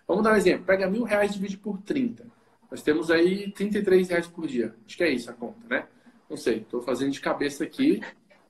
[0.07, 0.65] Vamos dar um exemplo.
[0.65, 2.25] Pega mil reais e divide por 30.
[2.69, 4.73] Nós temos aí 33 reais por dia.
[4.85, 5.85] Acho que é isso a conta, né?
[6.29, 6.57] Não sei.
[6.57, 8.01] Estou fazendo de cabeça aqui.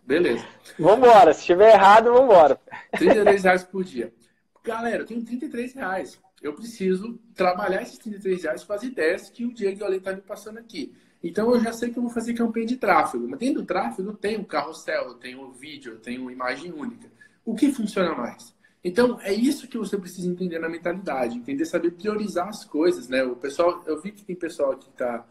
[0.06, 0.46] Beleza.
[0.78, 1.34] Vambora.
[1.34, 2.60] Se estiver errado, vambora.
[2.98, 4.14] 33 reais por dia.
[4.64, 6.20] Galera, eu tenho 33 reais.
[6.42, 9.98] Eu preciso trabalhar esses 33 reais com as ideias que o Diego e o Ale
[9.98, 10.94] estão tá me passando aqui.
[11.24, 13.28] Então eu já sei que eu vou fazer campanha de tráfego.
[13.28, 17.08] Mas dentro do tráfego eu tenho carrossel, eu tenho vídeo, eu tenho imagem única.
[17.46, 18.56] O que funciona mais?
[18.84, 23.24] Então, é isso que você precisa entender na mentalidade, entender saber priorizar as coisas, né?
[23.24, 25.26] O pessoal, eu vi que tem pessoal que está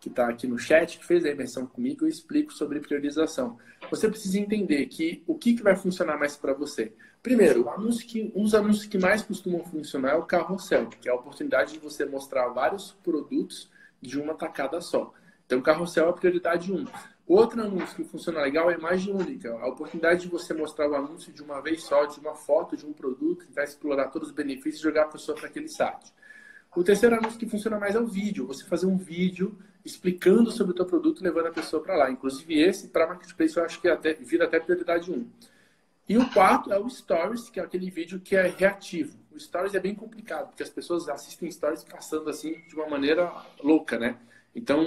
[0.00, 3.58] que tá aqui no chat que fez a imersão comigo, eu explico sobre priorização.
[3.90, 6.92] Você precisa entender que o que, que vai funcionar mais para você.
[7.20, 11.12] Primeiro, anúncio que, um dos anúncios que mais costumam funcionar é o carrossel, que é
[11.12, 13.68] a oportunidade de você mostrar vários produtos
[14.00, 15.12] de uma tacada só.
[15.44, 16.76] Então, carrossel é a prioridade 1.
[16.76, 16.86] Um.
[17.28, 19.52] Outro anúncio que funciona legal é imagem única.
[19.52, 22.86] A oportunidade de você mostrar o anúncio de uma vez só, de uma foto, de
[22.86, 26.10] um produto, vai explorar todos os benefícios e jogar a pessoa para aquele site.
[26.74, 28.46] O terceiro anúncio que funciona mais é o vídeo.
[28.46, 32.10] Você fazer um vídeo explicando sobre o teu produto, levando a pessoa para lá.
[32.10, 35.30] Inclusive esse, para Marketplace, eu acho que até, vira até prioridade 1.
[36.08, 39.18] E o quarto é o Stories, que é aquele vídeo que é reativo.
[39.30, 43.30] O Stories é bem complicado, porque as pessoas assistem Stories passando assim de uma maneira
[43.62, 44.16] louca, né?
[44.58, 44.84] Então,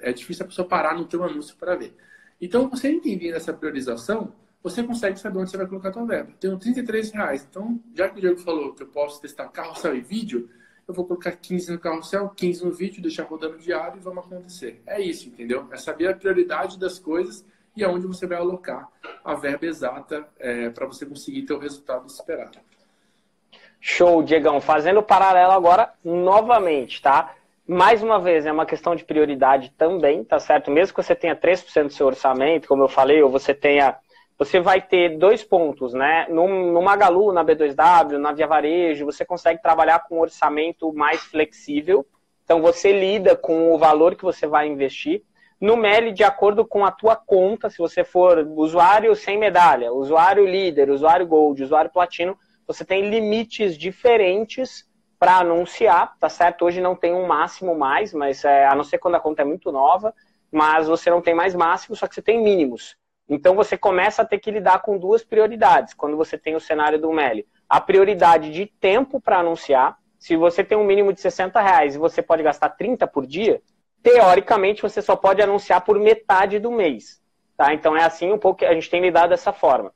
[0.00, 1.94] é difícil a pessoa parar no teu anúncio para ver.
[2.40, 6.32] Então, você entendendo essa priorização, você consegue saber onde você vai colocar a tua verba.
[6.40, 7.46] Tenho 33 reais.
[7.48, 10.48] Então, já que o Diego falou que eu posso testar carrossel e vídeo,
[10.88, 14.82] eu vou colocar 15 no carrossel, 15 no vídeo, deixar rodando diário e vamos acontecer.
[14.86, 15.68] É isso, entendeu?
[15.70, 17.44] É saber a prioridade das coisas
[17.76, 18.88] e aonde você vai alocar
[19.22, 22.58] a verba exata é, para você conseguir ter o resultado esperado.
[23.78, 24.60] Show, Diegão.
[24.60, 27.34] Fazendo paralelo agora novamente, tá?
[27.70, 30.72] Mais uma vez, é uma questão de prioridade também, tá certo?
[30.72, 33.96] Mesmo que você tenha 3% do seu orçamento, como eu falei, ou você tenha.
[34.36, 36.26] Você vai ter dois pontos, né?
[36.28, 41.20] No, no Magalu, na B2W, na Via Varejo, você consegue trabalhar com um orçamento mais
[41.20, 42.04] flexível.
[42.42, 45.22] Então, você lida com o valor que você vai investir.
[45.60, 50.44] No Meli, de acordo com a tua conta, se você for usuário sem medalha, usuário
[50.44, 54.89] líder, usuário gold, usuário platino, você tem limites diferentes
[55.20, 56.64] para anunciar, tá certo?
[56.64, 59.44] Hoje não tem um máximo mais, mas é, a não ser quando a conta é
[59.44, 60.14] muito nova,
[60.50, 62.96] mas você não tem mais máximo, só que você tem mínimos.
[63.28, 66.98] Então você começa a ter que lidar com duas prioridades quando você tem o cenário
[66.98, 67.46] do MELI.
[67.68, 69.98] A prioridade de tempo para anunciar.
[70.18, 73.62] Se você tem um mínimo de 60 reais e você pode gastar 30 por dia,
[74.02, 77.22] teoricamente você só pode anunciar por metade do mês.
[77.58, 77.74] Tá?
[77.74, 79.92] Então é assim um pouco que a gente tem lidado dessa forma.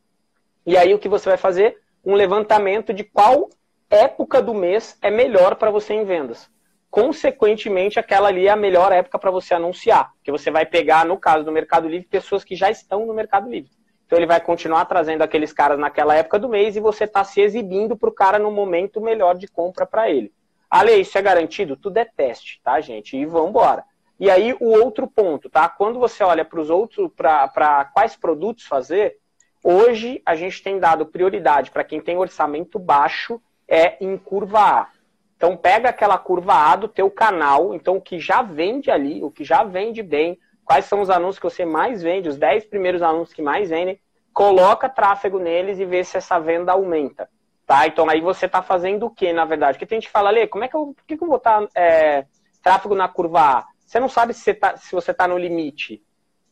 [0.66, 1.78] E aí o que você vai fazer?
[2.04, 3.48] Um levantamento de qual
[3.90, 6.50] época do mês é melhor para você em vendas.
[6.90, 11.18] Consequentemente, aquela ali é a melhor época para você anunciar, porque você vai pegar, no
[11.18, 13.70] caso do Mercado Livre, pessoas que já estão no Mercado Livre.
[14.06, 17.40] Então ele vai continuar trazendo aqueles caras naquela época do mês e você está se
[17.40, 20.32] exibindo para o cara no momento melhor de compra para ele.
[20.70, 21.76] Ale, isso é garantido?
[21.76, 23.16] Tudo é teste, tá, gente?
[23.16, 23.84] E vamos embora.
[24.20, 25.68] E aí o outro ponto, tá?
[25.68, 29.18] Quando você olha para os outros, para quais produtos fazer,
[29.66, 34.88] Hoje, a gente tem dado prioridade para quem tem orçamento baixo é em curva A.
[35.36, 39.30] Então, pega aquela curva A do teu canal, então o que já vende ali, o
[39.30, 43.02] que já vende bem, quais são os anúncios que você mais vende, os 10 primeiros
[43.02, 44.00] anúncios que mais vendem,
[44.32, 47.28] coloca tráfego neles e vê se essa venda aumenta.
[47.66, 47.86] Tá?
[47.86, 49.74] Então aí você está fazendo o que, na verdade?
[49.74, 51.38] Porque tem gente que fala, Lê, como é que eu, por que, que eu vou
[51.38, 52.26] botar é,
[52.62, 53.64] tráfego na curva A?
[53.86, 56.02] Você não sabe se você está se você tá no limite.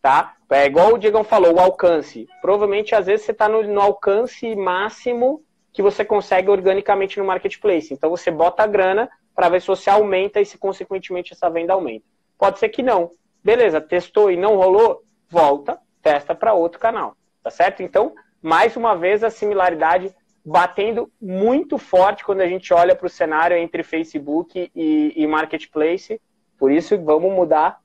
[0.01, 0.35] Tá?
[0.51, 2.27] É igual o Diegão falou, o alcance.
[2.41, 7.93] Provavelmente, às vezes, você está no, no alcance máximo que você consegue organicamente no marketplace.
[7.93, 11.73] Então você bota a grana para ver se você aumenta e se consequentemente essa venda
[11.73, 12.05] aumenta.
[12.39, 13.11] Pode ser que não.
[13.43, 17.17] Beleza, testou e não rolou, volta, testa para outro canal.
[17.43, 17.83] Tá certo?
[17.83, 20.15] Então, mais uma vez a similaridade
[20.45, 26.21] batendo muito forte quando a gente olha para o cenário entre Facebook e, e Marketplace.
[26.59, 27.81] Por isso, vamos mudar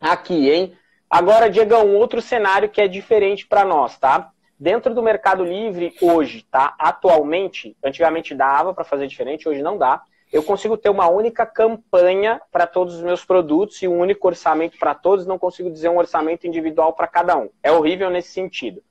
[0.00, 0.76] aqui, hein?
[1.08, 4.30] Agora, Diego, um outro cenário que é diferente para nós, tá?
[4.58, 6.74] Dentro do Mercado Livre, hoje, tá?
[6.78, 10.02] Atualmente, antigamente dava para fazer diferente, hoje não dá.
[10.32, 14.78] Eu consigo ter uma única campanha para todos os meus produtos e um único orçamento
[14.78, 17.50] para todos, não consigo dizer um orçamento individual para cada um.
[17.62, 18.82] É horrível nesse sentido.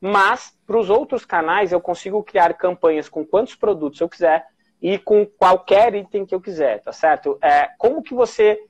[0.00, 4.46] Mas, para os outros canais, eu consigo criar campanhas com quantos produtos eu quiser
[4.80, 7.38] e com qualquer item que eu quiser, tá certo?
[7.42, 8.60] É, como que você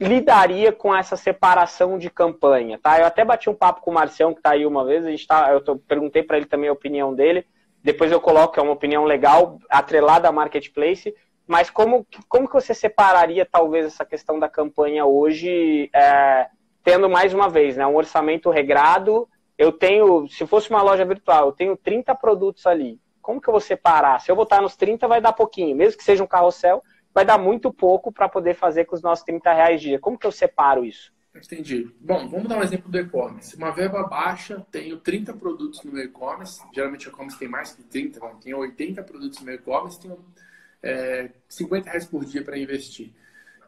[0.00, 2.98] lidaria com essa separação de campanha, tá?
[2.98, 5.26] Eu até bati um papo com o Marcião, que está aí uma vez, a gente
[5.26, 7.46] tá, eu tô, perguntei para ele também a opinião dele,
[7.82, 11.14] depois eu coloco, é uma opinião legal, atrelada à Marketplace,
[11.46, 16.48] mas como, como que você separaria, talvez, essa questão da campanha hoje, é,
[16.82, 21.46] tendo mais uma vez, né, um orçamento regrado eu tenho, se fosse uma loja virtual,
[21.46, 23.00] eu tenho 30 produtos ali.
[23.22, 24.20] Como que eu vou separar?
[24.20, 25.74] Se eu botar nos 30, vai dar pouquinho.
[25.76, 26.82] Mesmo que seja um carrossel,
[27.14, 29.98] vai dar muito pouco para poder fazer com os nossos 30 reais dia.
[30.00, 31.14] Como que eu separo isso?
[31.34, 31.90] Entendi.
[32.00, 33.56] Bom, vamos dar um exemplo do e-commerce.
[33.56, 36.62] Uma verba baixa, tenho 30 produtos no e-commerce.
[36.72, 38.34] Geralmente o e-commerce tem mais que 30, né?
[38.42, 40.18] tenho 80 produtos no e-commerce, tenho
[40.82, 43.12] é, 50 reais por dia para investir.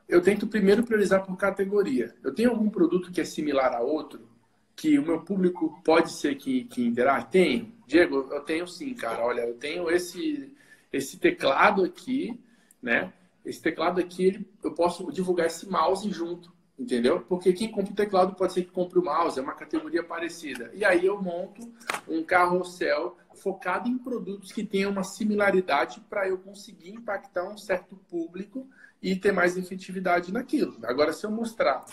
[0.08, 2.14] Eu tento primeiro priorizar por categoria.
[2.22, 4.28] Eu tenho algum produto que é similar a outro,
[4.76, 7.26] que o meu público pode ser que, que interage?
[7.28, 7.72] Tenho.
[7.86, 9.24] Diego, eu tenho sim, cara.
[9.24, 10.54] Olha, eu tenho esse,
[10.92, 12.38] esse teclado aqui,
[12.80, 13.12] né?
[13.46, 17.20] Esse teclado aqui, eu posso divulgar esse mouse junto, entendeu?
[17.20, 20.68] Porque quem compra o teclado pode ser que compre o mouse, é uma categoria parecida.
[20.74, 21.72] E aí eu monto
[22.08, 27.96] um carrossel focado em produtos que tenham uma similaridade para eu conseguir impactar um certo
[28.10, 28.68] público
[29.00, 30.76] e ter mais efetividade naquilo.
[30.82, 31.84] Agora, se eu mostrar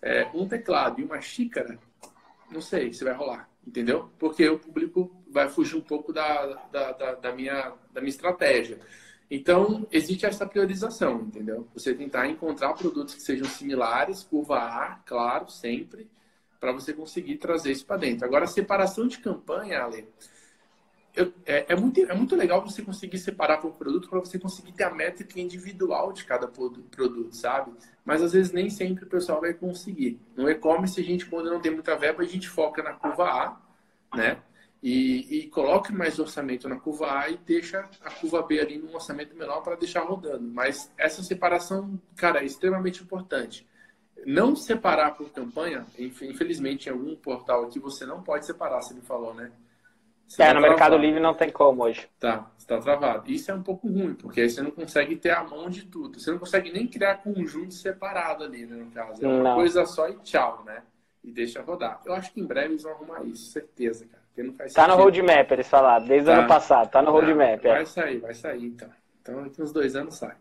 [0.00, 1.76] é, um teclado e uma xícara,
[2.52, 4.10] não sei se vai rolar, entendeu?
[4.16, 8.78] Porque o público vai fugir um pouco da, da, da, da, minha, da minha estratégia.
[9.30, 11.68] Então, existe essa priorização, entendeu?
[11.72, 16.10] Você tentar encontrar produtos que sejam similares, curva A, claro, sempre,
[16.58, 18.26] para você conseguir trazer isso para dentro.
[18.26, 20.08] Agora, a separação de campanha, Ale,
[21.14, 24.72] eu, é, é, muito, é muito legal você conseguir separar por produto para você conseguir
[24.72, 27.72] ter a métrica individual de cada produto, sabe?
[28.04, 30.20] Mas às vezes nem sempre o pessoal vai conseguir.
[30.36, 34.16] No e-commerce, a gente, quando não tem muita verba, a gente foca na curva A,
[34.16, 34.42] né?
[34.82, 38.94] E, e coloca mais orçamento na curva A e deixa a curva B ali num
[38.94, 40.42] orçamento menor para deixar rodando.
[40.42, 43.68] Mas essa separação, cara, é extremamente importante.
[44.24, 49.02] Não separar por campanha, infelizmente, em algum portal aqui você não pode separar, você me
[49.02, 49.50] falou, né?
[50.30, 50.78] Você é, tá no travado.
[50.78, 52.08] Mercado Livre não tem como hoje.
[52.20, 53.28] Tá, está travado.
[53.30, 56.20] Isso é um pouco ruim, porque aí você não consegue ter a mão de tudo.
[56.20, 59.24] Você não consegue nem criar conjunto separado ali, né, no caso.
[59.24, 59.54] É uma não.
[59.56, 60.84] coisa só e tchau, né?
[61.24, 62.00] E deixa rodar.
[62.06, 64.19] Eu acho que em breve eles vão arrumar isso, certeza, cara.
[64.40, 64.96] Porque não faz tá sentido.
[64.96, 66.38] no roadmap, eles falaram, desde o tá.
[66.38, 66.90] ano passado.
[66.90, 67.64] Tá no roadmap.
[67.64, 67.74] É.
[67.74, 68.90] Vai sair, vai sair, então.
[69.20, 70.36] Então, daqui uns dois anos sai.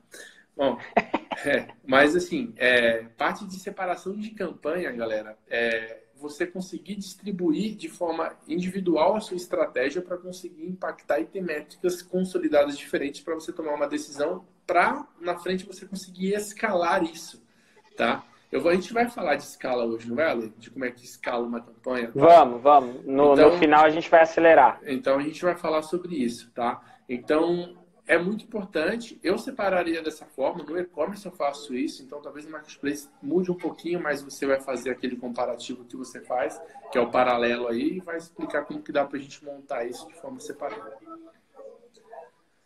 [0.56, 0.78] Bom,
[1.46, 7.88] é, mas assim, é, parte de separação de campanha, galera, é, você conseguir distribuir de
[7.88, 13.54] forma individual a sua estratégia para conseguir impactar e ter métricas consolidadas diferentes para você
[13.54, 17.42] tomar uma decisão para na frente você conseguir escalar isso,
[17.96, 18.26] tá?
[18.52, 20.54] Eu vou, a gente vai falar de escala hoje, não vai, Ale?
[20.58, 22.08] De como é que escala uma campanha?
[22.08, 22.14] Tá?
[22.16, 23.06] Vamos, vamos.
[23.06, 24.80] No, então, no final a gente vai acelerar.
[24.86, 26.82] Então a gente vai falar sobre isso, tá?
[27.08, 27.78] Então,
[28.10, 29.20] é muito importante.
[29.24, 30.64] Eu separaria dessa forma.
[30.64, 34.60] No e-commerce eu faço isso, então talvez no marketplace mude um pouquinho, mas você vai
[34.60, 36.60] fazer aquele comparativo que você faz,
[36.92, 39.86] que é o paralelo aí, e vai explicar como que dá para a gente montar
[39.86, 40.98] isso de forma separada.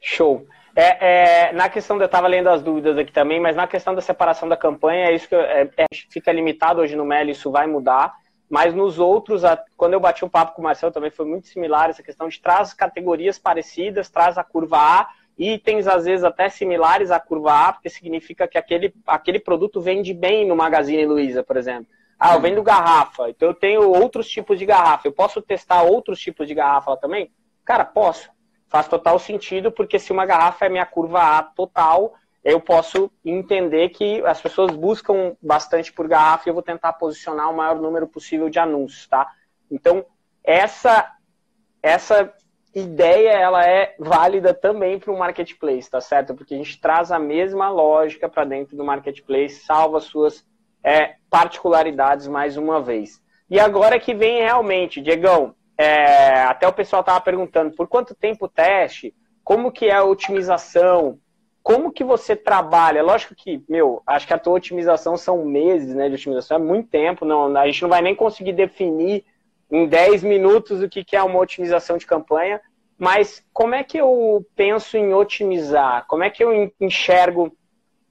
[0.03, 0.45] Show.
[0.75, 4.01] É, é, na questão, eu estava lendo as dúvidas aqui também, mas na questão da
[4.01, 7.65] separação da campanha, é isso que é, é, fica limitado hoje no Meli, isso vai
[7.67, 8.13] mudar.
[8.49, 11.47] Mas nos outros, a, quando eu bati um papo com o Marcelo, também foi muito
[11.47, 16.49] similar essa questão de traz categorias parecidas, traz a curva A, itens às vezes até
[16.49, 21.43] similares à curva A, porque significa que aquele, aquele produto vende bem no Magazine Luiza,
[21.43, 21.87] por exemplo.
[22.19, 25.07] Ah, eu vendo garrafa, então eu tenho outros tipos de garrafa.
[25.07, 27.31] Eu posso testar outros tipos de garrafa lá também?
[27.63, 28.32] Cara, posso.
[28.73, 33.89] Faz total sentido, porque se uma garrafa é minha curva A total, eu posso entender
[33.89, 38.07] que as pessoas buscam bastante por garrafa e eu vou tentar posicionar o maior número
[38.07, 39.31] possível de anúncios, tá?
[39.69, 40.03] Então,
[40.43, 41.07] essa
[41.83, 42.33] essa
[42.73, 46.33] ideia ela é válida também para o marketplace, tá certo?
[46.33, 50.43] Porque a gente traz a mesma lógica para dentro do marketplace, salva suas
[50.83, 53.21] é, particularidades mais uma vez.
[53.47, 58.45] E agora que vem realmente, Diegão, é, até o pessoal estava perguntando por quanto tempo
[58.45, 59.13] o teste,
[59.43, 61.19] como que é a otimização,
[61.61, 63.01] como que você trabalha?
[63.01, 66.89] Lógico que, meu, acho que a tua otimização são meses, né, de otimização, é muito
[66.89, 69.25] tempo, não, a gente não vai nem conseguir definir
[69.71, 72.61] em 10 minutos o que é uma otimização de campanha,
[72.97, 76.05] mas como é que eu penso em otimizar?
[76.07, 77.51] Como é que eu enxergo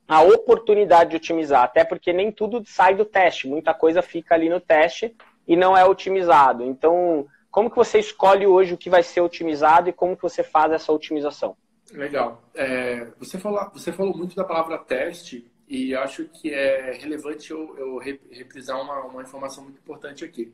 [0.08, 1.62] a oportunidade de otimizar?
[1.62, 5.14] Até porque nem tudo sai do teste, muita coisa fica ali no teste
[5.46, 6.64] e não é otimizado.
[6.64, 10.42] Então, como que você escolhe hoje o que vai ser otimizado e como que você
[10.42, 11.56] faz essa otimização?
[11.92, 12.42] Legal.
[12.54, 17.78] É, você, falou, você falou muito da palavra teste e acho que é relevante eu,
[17.78, 20.52] eu reprisar uma, uma informação muito importante aqui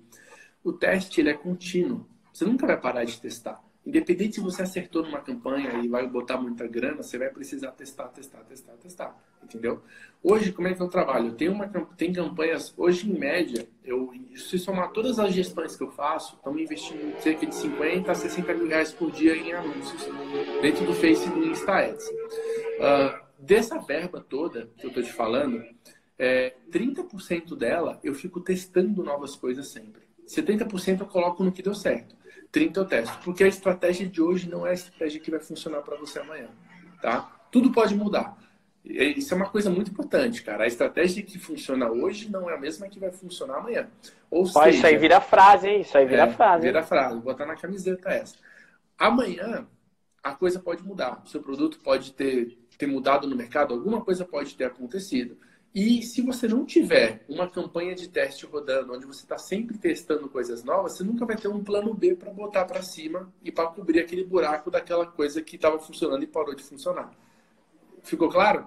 [0.62, 2.06] o teste ele é contínuo.
[2.32, 3.62] Você nunca vai parar de testar.
[3.88, 8.08] Independente se você acertou numa campanha e vai botar muita grana, você vai precisar testar,
[8.08, 9.16] testar, testar, testar.
[9.42, 9.82] Entendeu?
[10.22, 11.32] Hoje, como é que eu trabalho?
[11.32, 11.66] Tenho uma,
[11.96, 16.60] tem campanhas, hoje em média, eu, se somar todas as gestões que eu faço, estamos
[16.60, 20.06] investindo cerca de 50 a 60 mil reais por dia em anúncios
[20.60, 22.06] dentro do Facebook e Insta Ads.
[22.06, 25.64] Uh, dessa verba toda que eu estou te falando,
[26.18, 30.02] é, 30% dela eu fico testando novas coisas sempre.
[30.26, 32.17] 70% eu coloco no que deu certo.
[32.52, 33.18] 30% eu testo.
[33.24, 36.48] Porque a estratégia de hoje não é a estratégia que vai funcionar para você amanhã.
[37.00, 37.30] Tá?
[37.50, 38.36] Tudo pode mudar.
[38.84, 40.64] Isso é uma coisa muito importante, cara.
[40.64, 43.88] A estratégia que funciona hoje não é a mesma que vai funcionar amanhã.
[44.30, 45.80] Ou seja, isso aí vira frase, hein?
[45.82, 46.62] Isso aí vira é, frase.
[46.62, 47.14] Vira frase.
[47.14, 48.36] Vou botar na camiseta essa.
[48.98, 49.66] Amanhã
[50.22, 51.22] a coisa pode mudar.
[51.24, 55.36] O seu produto pode ter, ter mudado no mercado, alguma coisa pode ter acontecido.
[55.74, 60.28] E se você não tiver uma campanha de teste rodando, onde você está sempre testando
[60.28, 63.68] coisas novas, você nunca vai ter um plano B para botar para cima e para
[63.68, 67.12] cobrir aquele buraco daquela coisa que estava funcionando e parou de funcionar.
[68.02, 68.66] Ficou claro?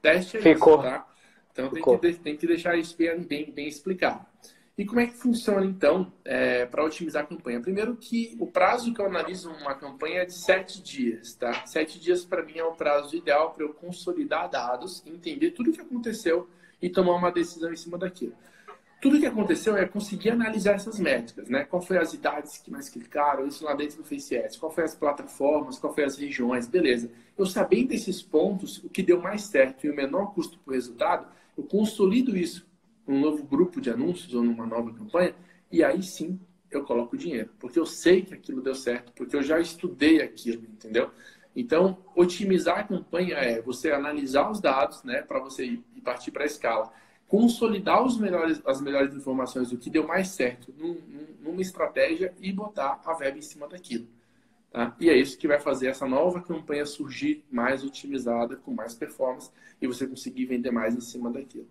[0.00, 0.74] Teste é Ficou.
[0.74, 1.06] isso, tá?
[1.52, 1.98] Então Ficou.
[1.98, 4.26] Tem, que, tem que deixar isso bem, bem, bem explicado.
[4.76, 7.60] E como é que funciona, então, é, para otimizar a campanha?
[7.60, 11.66] Primeiro que o prazo que eu analiso uma campanha é de sete dias, tá?
[11.66, 15.72] Sete dias, para mim, é o prazo ideal para eu consolidar dados, entender tudo o
[15.74, 16.48] que aconteceu
[16.80, 18.32] e tomar uma decisão em cima daquilo.
[19.02, 21.64] Tudo o que aconteceu é conseguir analisar essas métricas, né?
[21.64, 24.94] Qual foi as idades que mais clicaram, isso lá dentro do FaceS, qual foi as
[24.94, 27.10] plataformas, qual foi as regiões, beleza.
[27.36, 31.26] Eu sabendo desses pontos, o que deu mais certo e o menor custo por resultado,
[31.58, 32.71] eu consolido isso
[33.12, 35.34] um novo grupo de anúncios ou numa nova campanha,
[35.70, 36.40] e aí sim
[36.70, 40.62] eu coloco dinheiro, porque eu sei que aquilo deu certo, porque eu já estudei aquilo,
[40.62, 41.10] entendeu?
[41.54, 46.42] Então, otimizar a campanha é você analisar os dados, né, para você ir, partir para
[46.44, 46.92] a escala,
[47.28, 50.98] consolidar os melhores, as melhores informações do que deu mais certo num,
[51.40, 54.06] numa estratégia e botar a verba em cima daquilo.
[54.70, 54.96] Tá?
[54.98, 59.50] E é isso que vai fazer essa nova campanha surgir mais otimizada, com mais performance,
[59.80, 61.68] e você conseguir vender mais em cima daquilo.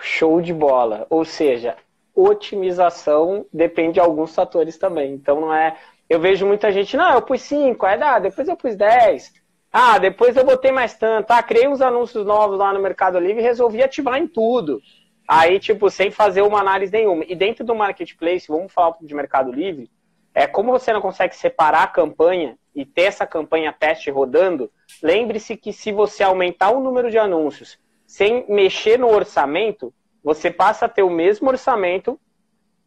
[0.00, 1.06] Show de bola.
[1.10, 1.76] Ou seja,
[2.14, 5.12] otimização depende de alguns fatores também.
[5.12, 5.76] Então não é.
[6.08, 9.32] Eu vejo muita gente, não, eu pus 5, aí dá, depois eu pus 10.
[9.72, 11.30] Ah, depois eu botei mais tanto.
[11.30, 14.82] Ah, criei uns anúncios novos lá no Mercado Livre e resolvi ativar em tudo.
[15.28, 17.24] Aí, tipo, sem fazer uma análise nenhuma.
[17.28, 19.88] E dentro do marketplace, vamos falar de Mercado Livre,
[20.34, 24.70] é como você não consegue separar a campanha e ter essa campanha teste rodando,
[25.00, 27.78] lembre-se que se você aumentar o número de anúncios
[28.10, 32.18] sem mexer no orçamento, você passa a ter o mesmo orçamento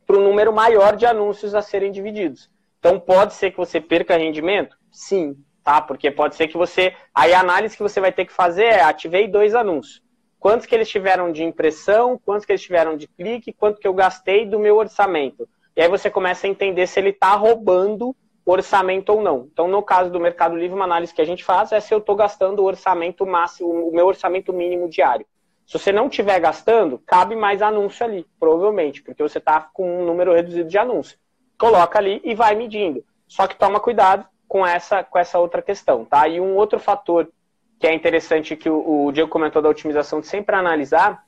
[0.06, 2.52] para um número maior de anúncios a serem divididos.
[2.78, 4.76] Então pode ser que você perca rendimento?
[4.92, 5.80] Sim, tá?
[5.80, 6.94] Porque pode ser que você.
[7.16, 10.04] Aí a análise que você vai ter que fazer é ativei dois anúncios.
[10.38, 13.94] Quantos que eles tiveram de impressão, quantos que eles tiveram de clique, quanto que eu
[13.94, 15.48] gastei do meu orçamento.
[15.74, 18.14] E aí você começa a entender se ele está roubando
[18.46, 19.48] orçamento ou não.
[19.52, 22.00] Então, no caso do Mercado Livre, uma análise que a gente faz é se eu
[22.00, 25.26] estou gastando o orçamento máximo, o meu orçamento mínimo diário.
[25.66, 30.06] Se você não estiver gastando, cabe mais anúncio ali, provavelmente, porque você está com um
[30.06, 31.18] número reduzido de anúncio.
[31.58, 33.04] Coloca ali e vai medindo.
[33.28, 36.28] Só que toma cuidado com essa, com essa outra questão, tá?
[36.28, 37.32] E um outro fator
[37.80, 41.26] que é interessante que o, o Diego comentou da otimização de sempre analisar,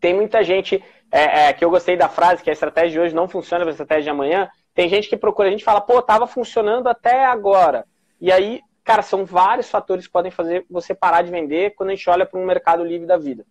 [0.00, 3.14] tem muita gente é, é, que eu gostei da frase que a estratégia de hoje
[3.14, 6.00] não funciona para a estratégia de amanhã, tem gente que procura, a gente fala, pô,
[6.00, 7.86] tava funcionando até agora.
[8.20, 11.94] E aí, cara, são vários fatores que podem fazer você parar de vender quando a
[11.94, 13.44] gente olha para um mercado livre da vida.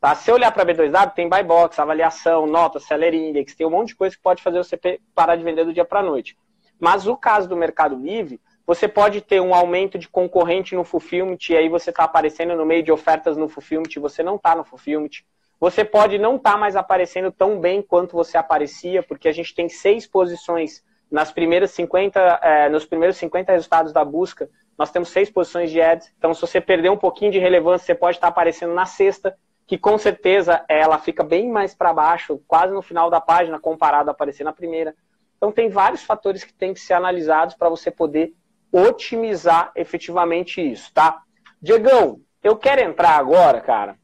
[0.00, 0.14] Tá?
[0.14, 3.96] Se olhar para B2W, tem buy box, avaliação, nota, seller index, tem um monte de
[3.96, 4.78] coisa que pode fazer você
[5.14, 6.36] parar de vender do dia para noite.
[6.78, 11.38] Mas o caso do Mercado Livre, você pode ter um aumento de concorrente no fulfillment,
[11.48, 14.54] e aí você está aparecendo no meio de ofertas no fulfillment, e você não está
[14.54, 15.22] no fulfillment.
[15.60, 19.54] Você pode não estar tá mais aparecendo tão bem quanto você aparecia, porque a gente
[19.54, 25.10] tem seis posições nas primeiras 50, é, nos primeiros 50 resultados da busca, nós temos
[25.10, 26.12] seis posições de ads.
[26.18, 29.36] Então, se você perder um pouquinho de relevância, você pode estar aparecendo na sexta,
[29.66, 34.10] que com certeza ela fica bem mais para baixo, quase no final da página, comparado
[34.10, 34.94] a aparecer na primeira.
[35.36, 38.34] Então, tem vários fatores que têm que ser analisados para você poder
[38.72, 41.22] otimizar efetivamente isso, tá?
[41.62, 43.96] Diegão, eu quero entrar agora, cara,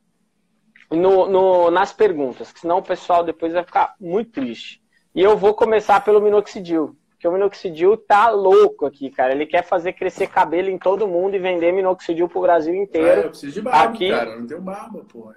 [0.91, 4.83] no, no, nas perguntas, senão o pessoal depois vai ficar muito triste.
[5.15, 9.33] E eu vou começar pelo minoxidil, porque o minoxidil tá louco aqui, cara.
[9.33, 13.23] Ele quer fazer crescer cabelo em todo mundo e vender minoxidil pro Brasil inteiro.
[13.23, 14.11] É, eu preciso de barba, aqui...
[14.11, 14.31] cara.
[14.31, 15.37] Eu não tenho barba, porra.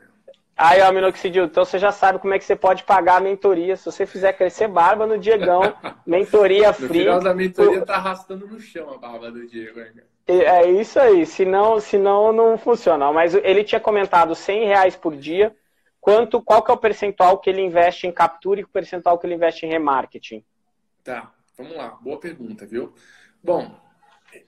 [0.56, 3.76] Aí, ó, Minoxidil, então você já sabe como é que você pode pagar a mentoria.
[3.76, 5.62] Se você fizer crescer barba no Diegão,
[6.06, 7.06] mentoria free.
[7.06, 9.92] No final da mentoria tá arrastando no chão a barba do Diego, hein?
[10.26, 13.12] É isso aí, senão, senão não funciona.
[13.12, 15.56] Mas ele tinha comentado 100 reais por dia.
[16.00, 19.26] Quanto, qual que é o percentual que ele investe em captura e o percentual que
[19.26, 20.44] ele investe em remarketing?
[21.04, 21.90] Tá, vamos lá.
[22.02, 22.94] Boa pergunta, viu?
[23.42, 23.74] Bom,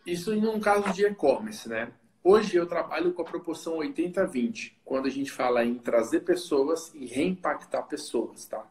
[0.05, 1.91] isso em um caso de e-commerce, né?
[2.23, 7.05] Hoje eu trabalho com a proporção 80-20, quando a gente fala em trazer pessoas e
[7.05, 8.65] reimpactar pessoas, tá?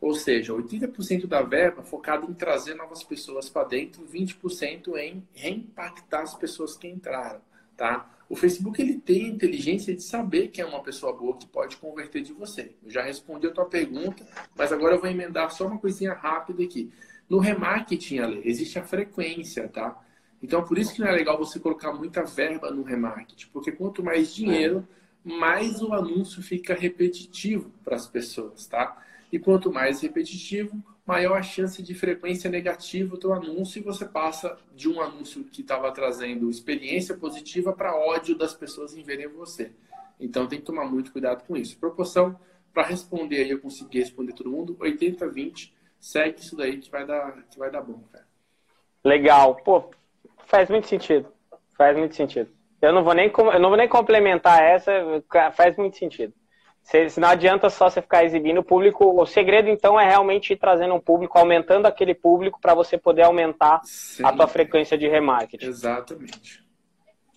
[0.00, 6.22] Ou seja, 80% da verba focada em trazer novas pessoas para dentro, 20% em reimpactar
[6.22, 7.40] as pessoas que entraram,
[7.76, 8.10] tá?
[8.28, 11.76] O Facebook ele tem a inteligência de saber que é uma pessoa boa que pode
[11.76, 12.74] converter de você.
[12.82, 14.26] Eu já respondi a tua pergunta,
[14.56, 16.90] mas agora eu vou emendar só uma coisinha rápida aqui.
[17.28, 20.00] No remarketing, Ale, existe a frequência, tá?
[20.42, 24.02] Então, por isso que não é legal você colocar muita verba no remarketing, porque quanto
[24.02, 24.86] mais dinheiro,
[25.24, 29.02] mais o anúncio fica repetitivo para as pessoas, tá?
[29.34, 34.56] E quanto mais repetitivo, maior a chance de frequência negativa do anúncio e você passa
[34.72, 39.72] de um anúncio que estava trazendo experiência positiva para ódio das pessoas em verem você.
[40.20, 41.76] Então tem que tomar muito cuidado com isso.
[41.78, 42.38] Proporção
[42.72, 47.42] para responder aí, eu consegui responder todo mundo, 80-20, segue isso daí que vai dar,
[47.50, 48.24] que vai dar bom, cara.
[49.04, 49.56] Legal.
[49.56, 49.90] Pô,
[50.46, 51.28] Faz muito sentido.
[51.76, 52.48] Faz muito sentido.
[52.80, 54.92] Eu não vou nem, eu não vou nem complementar essa,
[55.56, 56.32] faz muito sentido.
[56.84, 59.20] Se, não adianta só você ficar exibindo o público.
[59.20, 63.22] O segredo, então, é realmente ir trazendo um público, aumentando aquele público para você poder
[63.22, 64.24] aumentar Sim.
[64.24, 65.66] a tua frequência de remarketing.
[65.66, 66.62] Exatamente.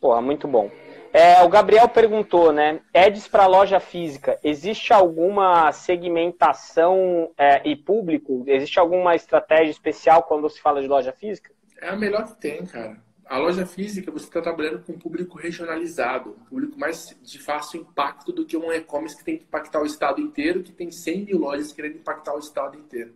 [0.01, 0.69] Pô, muito bom.
[1.13, 2.81] É, o Gabriel perguntou, né?
[2.93, 8.43] Ads para loja física, existe alguma segmentação é, e público?
[8.45, 11.51] Existe alguma estratégia especial quando se fala de loja física?
[11.81, 12.97] É a melhor que tem, cara.
[13.29, 17.81] A loja física, você está trabalhando com um público regionalizado, um público mais de fácil
[17.81, 21.25] impacto do que um e-commerce que tem que impactar o estado inteiro, que tem 100
[21.25, 23.13] mil lojas querendo impactar o estado inteiro,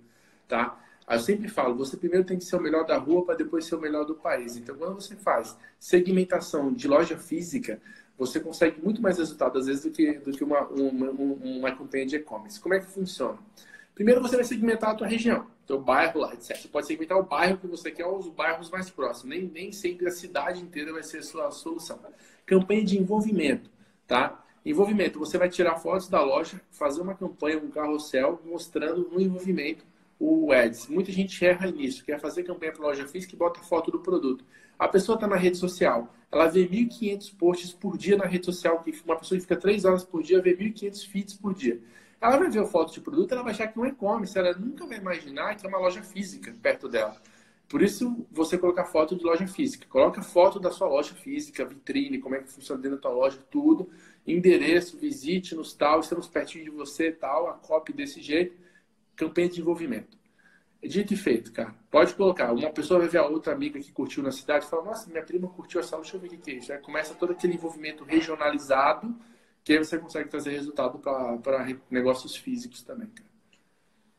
[0.50, 0.78] tá?
[1.10, 3.76] Eu sempre falo, você primeiro tem que ser o melhor da rua para depois ser
[3.76, 4.58] o melhor do país.
[4.58, 7.82] Então, quando você faz segmentação de loja física,
[8.18, 12.06] você consegue muito mais resultado, às vezes, do que, do que uma, uma, uma campanha
[12.06, 12.60] de e-commerce.
[12.60, 13.40] Como é que funciona?
[13.96, 16.58] Primeiro, você vai segmentar a tua região teu bairro lá, etc.
[16.58, 19.30] Você pode segmentar o bairro que você quer ou os bairros mais próximos.
[19.34, 21.98] Nem, nem sempre a cidade inteira vai ser a sua solução.
[22.46, 23.70] Campanha de envolvimento,
[24.06, 24.44] tá?
[24.66, 29.86] Envolvimento, você vai tirar fotos da loja, fazer uma campanha, um carrossel, mostrando no envolvimento
[30.20, 30.88] o ads.
[30.88, 34.46] Muita gente erra nisso, quer fazer campanha para loja física e bota foto do produto.
[34.78, 38.84] A pessoa está na rede social, ela vê 1.500 posts por dia na rede social,
[38.84, 41.80] que uma pessoa que fica 3 horas por dia vê 1.500 feeds por dia.
[42.22, 44.54] Ela vai ver a foto de produto, ela vai achar que é um e-commerce, ela
[44.54, 47.20] nunca vai imaginar que é uma loja física perto dela.
[47.68, 49.88] Por isso, você colocar foto de loja física.
[49.88, 53.40] Coloca foto da sua loja física, vitrine, como é que funciona dentro da tua loja,
[53.50, 53.90] tudo.
[54.28, 58.56] Endereço, visite nos tal, estamos pertinho de você, tal, a copy desse jeito.
[59.16, 60.18] Campanha de envolvimento.
[60.84, 61.74] Dito e feito, cara.
[61.90, 62.52] Pode colocar.
[62.52, 65.24] Uma pessoa vai ver a outra amiga que curtiu na cidade e fala, nossa, minha
[65.24, 66.74] prima curtiu essa, deixa eu ver o que é isso.
[66.74, 69.16] Aí começa todo aquele envolvimento regionalizado
[69.64, 73.32] que aí você consegue trazer resultado para negócios físicos também, cara.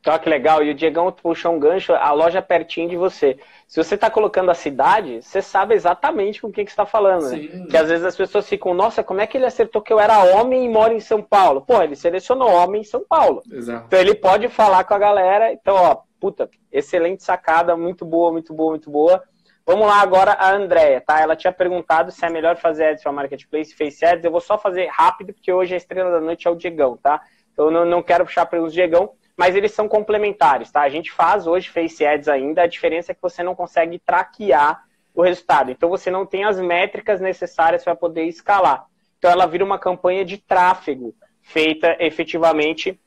[0.03, 0.65] Então, que legal.
[0.65, 3.39] E o Diegão puxou um gancho, a loja é pertinho de você.
[3.69, 6.85] Se você está colocando a cidade, você sabe exatamente com o que, que você está
[6.85, 7.31] falando.
[7.31, 7.67] Né?
[7.71, 10.25] Que às vezes as pessoas ficam, nossa, como é que ele acertou que eu era
[10.25, 11.63] homem e moro em São Paulo?
[11.63, 13.43] Pô, ele selecionou homem em São Paulo.
[13.49, 13.87] Exato.
[13.87, 15.53] Então ele pode falar com a galera.
[15.53, 19.23] Então, ó, puta, excelente sacada, muito boa, muito boa, muito boa.
[19.65, 21.21] Vamos lá agora a Andrea, tá?
[21.21, 24.25] Ela tinha perguntado se é melhor fazer ads para Marketplace, Face Ads.
[24.25, 27.21] Eu vou só fazer rápido, porque hoje a estrela da noite é o Diegão, tá?
[27.53, 30.83] Então eu não, não quero puxar para os Diegão, mas eles são complementares, tá?
[30.83, 34.83] A gente faz hoje Face Ads ainda, a diferença é que você não consegue traquear
[35.15, 35.71] o resultado.
[35.71, 38.87] Então você não tem as métricas necessárias para poder escalar.
[39.19, 41.15] Então ela vira uma campanha de tráfego.
[41.41, 43.01] feita efetivamente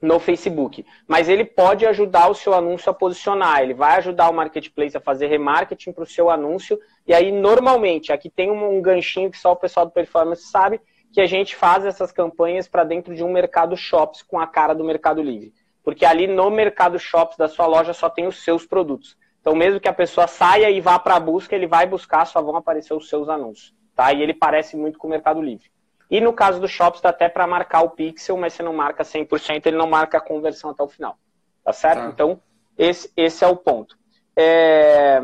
[0.00, 0.84] no Facebook.
[1.06, 5.00] Mas ele pode ajudar o seu anúncio a posicionar, ele vai ajudar o marketplace a
[5.00, 6.78] fazer remarketing para o seu anúncio.
[7.06, 10.80] E aí, normalmente, aqui tem um, ganchinho que só o pessoal do Performance sabe,
[11.12, 14.74] que a gente faz essas campanhas para dentro de um mercado shops com a cara
[14.74, 15.52] do Mercado Livre.
[15.82, 19.16] Porque ali no mercado shops da sua loja só tem os seus produtos.
[19.40, 22.42] Então, mesmo que a pessoa saia e vá para a busca, ele vai buscar, só
[22.42, 23.74] vão aparecer os seus anúncios.
[23.94, 24.12] Tá?
[24.12, 25.70] E ele parece muito com o Mercado Livre.
[26.10, 29.04] E no caso do Shops, dá até para marcar o pixel, mas você não marca
[29.04, 31.18] 100%, ele não marca a conversão até o final.
[31.62, 32.00] Tá certo?
[32.00, 32.08] Tá.
[32.08, 32.40] Então,
[32.78, 33.98] esse, esse é o ponto.
[34.34, 35.20] É...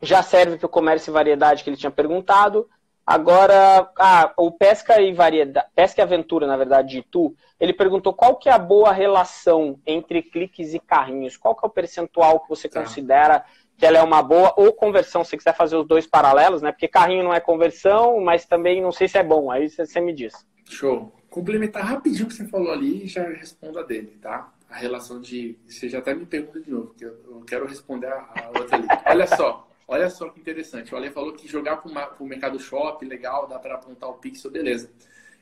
[0.00, 2.68] Já serve para o comércio e variedade que ele tinha perguntado.
[3.06, 8.14] Agora, ah, o Pesca e Variedade, Pesca e Aventura, na verdade, de Itu, ele perguntou
[8.14, 11.36] qual que é a boa relação entre cliques e carrinhos.
[11.36, 12.80] Qual que é o percentual que você tá.
[12.80, 13.44] considera
[13.76, 16.70] que ela é uma boa, ou conversão, se quiser fazer os dois paralelos, né?
[16.70, 19.50] Porque carrinho não é conversão, mas também não sei se é bom.
[19.50, 20.32] Aí você me diz.
[20.68, 21.12] Show.
[21.28, 24.52] Complementar rapidinho o que você falou ali e já respondo a dele, tá?
[24.70, 25.58] A relação de.
[25.66, 28.86] Você já até me pergunta de novo, porque eu quero responder a outra ali.
[29.06, 30.94] Olha só, olha só que interessante.
[30.94, 34.50] O Ale falou que jogar para o mercado shop, legal, dá para apontar o pixel,
[34.50, 34.90] beleza.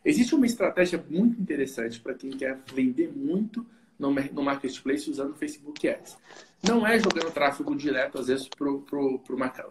[0.05, 3.65] Existe uma estratégia muito interessante para quem quer vender muito
[3.99, 6.17] no, marketplace usando Facebook Ads.
[6.67, 9.21] Não é jogando tráfego direto, às vezes, para o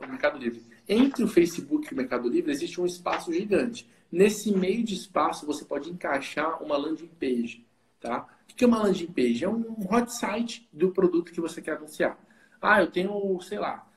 [0.07, 0.61] Mercado Livre.
[0.87, 3.89] Entre o Facebook e o Mercado Livre existe um espaço gigante.
[4.11, 7.65] Nesse meio de espaço, você pode encaixar uma landing page.
[7.99, 8.27] Tá?
[8.51, 9.45] O que é uma landing page?
[9.45, 12.19] É um hot site do produto que você quer anunciar.
[12.61, 13.87] Ah, eu tenho, sei lá,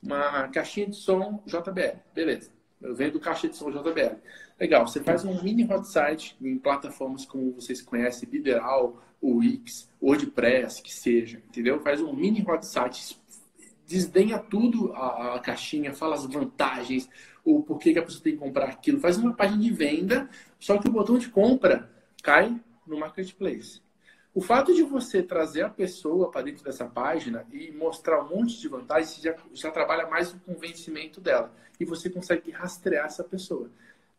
[0.00, 1.98] uma caixinha de som JBL.
[2.14, 2.50] Beleza.
[2.80, 4.16] Eu vendo caixa de som JBL.
[4.60, 4.86] Legal.
[4.86, 10.92] Você faz um mini hot site em plataformas como vocês conhecem, Bideral, Wix, WordPress, que
[10.92, 11.80] seja, entendeu?
[11.80, 13.20] Faz um mini hot site,
[13.86, 17.08] desdenha tudo a, a, caixinha, fala as vantagens,
[17.44, 20.78] o porquê que a pessoa tem que comprar aquilo, faz uma página de venda, só
[20.78, 21.90] que o botão de compra
[22.22, 23.82] cai no marketplace.
[24.34, 28.60] O fato de você trazer a pessoa para dentro dessa página e mostrar um monte
[28.60, 31.54] de vantagens, já, já trabalha mais o convencimento dela.
[31.78, 33.70] E você consegue rastrear essa pessoa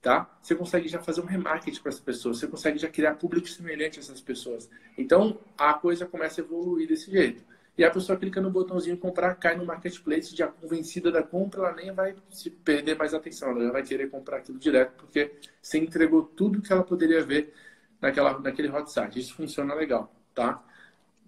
[0.05, 0.29] tá?
[0.39, 3.97] Você consegue já fazer um remarketing para essa pessoa, você consegue já criar público semelhante
[3.97, 4.69] a essas pessoas.
[4.95, 7.43] Então, a coisa começa a evoluir desse jeito.
[7.75, 11.75] E a pessoa clica no botãozinho comprar, cai no marketplace, já convencida da compra, ela
[11.75, 15.79] nem vai se perder mais atenção, ela já vai querer comprar aquilo direto, porque você
[15.79, 17.51] entregou tudo que ela poderia ver
[17.99, 19.19] naquela, naquele hot site.
[19.19, 20.61] Isso funciona legal, tá?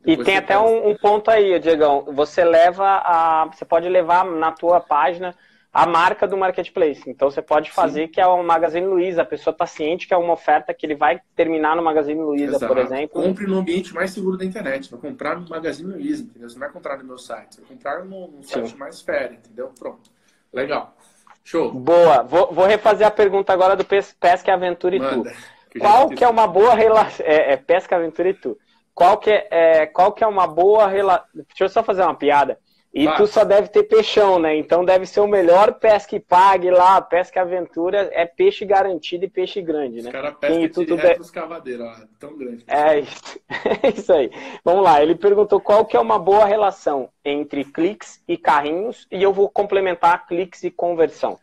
[0.05, 2.03] Depois e tem até um, um, ponto aí, Diegão.
[2.13, 3.49] Você leva a.
[3.51, 5.35] Você pode levar na tua página
[5.77, 7.03] a marca do marketplace.
[7.05, 8.11] Então você pode fazer Sim.
[8.11, 10.95] que é o Magazine Luiza, a pessoa está ciente que é uma oferta que ele
[10.95, 12.67] vai terminar no Magazine Luiza, Exato.
[12.73, 13.21] por exemplo.
[13.21, 16.49] Compre no ambiente mais seguro da internet, vai comprar no Magazine Luiza, entendeu?
[16.49, 19.35] Você não vai comprar no meu site, você vai comprar no, no site mais fera,
[19.35, 19.71] entendeu?
[19.77, 20.09] Pronto.
[20.51, 20.97] Legal.
[21.43, 21.71] Show.
[21.71, 22.23] Boa.
[22.23, 25.35] Vou, vou refazer a pergunta agora do Pesca Aventura e Manda, Tu.
[25.69, 27.23] Que Qual que é uma boa relação...
[27.23, 28.57] É, é, Pesca Aventura e Tu.
[28.95, 31.27] Qual que é, é, qual que é uma boa relação...
[31.35, 32.57] Deixa eu só fazer uma piada.
[32.97, 33.17] E Mas...
[33.17, 34.57] tu só deve ter peixão, né?
[34.57, 39.29] Então deve ser o melhor pesca e pague lá, pesca aventura, é peixe garantido e
[39.29, 40.07] peixe grande, né?
[40.07, 41.31] Os caras pescam de...
[41.31, 42.65] cavadeiros, ó, tão grande.
[42.65, 43.39] É isso.
[43.83, 44.31] é isso aí.
[44.65, 49.21] Vamos lá, ele perguntou qual que é uma boa relação entre cliques e carrinhos, e
[49.21, 51.37] eu vou complementar cliques e conversão.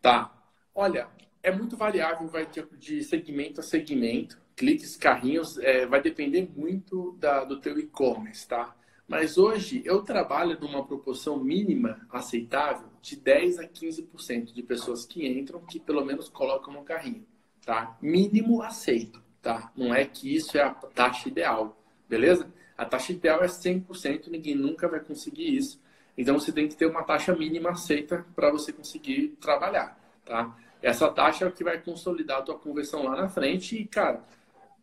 [0.00, 0.30] Tá.
[0.72, 1.08] Olha,
[1.42, 2.46] é muito variável, vai
[2.78, 4.40] de segmento a segmento.
[4.54, 8.76] Cliques, carrinhos, é, vai depender muito da, do teu e-commerce, tá?
[9.10, 15.26] Mas hoje eu trabalho numa proporção mínima aceitável de 10 a 15% de pessoas que
[15.26, 17.26] entram que pelo menos colocam no carrinho,
[17.66, 17.98] tá?
[18.00, 19.72] Mínimo aceito, tá?
[19.76, 21.76] Não é que isso é a taxa ideal,
[22.08, 22.54] beleza?
[22.78, 25.82] A taxa ideal é 100%, ninguém nunca vai conseguir isso.
[26.16, 30.56] Então você tem que ter uma taxa mínima aceita para você conseguir trabalhar, tá?
[30.80, 34.24] Essa taxa é o que vai consolidar a tua conversão lá na frente e, cara,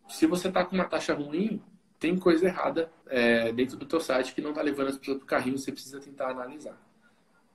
[0.10, 1.62] se você tá com uma taxa ruim,
[2.00, 5.24] tem coisa errada é, dentro do teu site que não está levando as pessoas para
[5.24, 6.78] o carrinho, você precisa tentar analisar.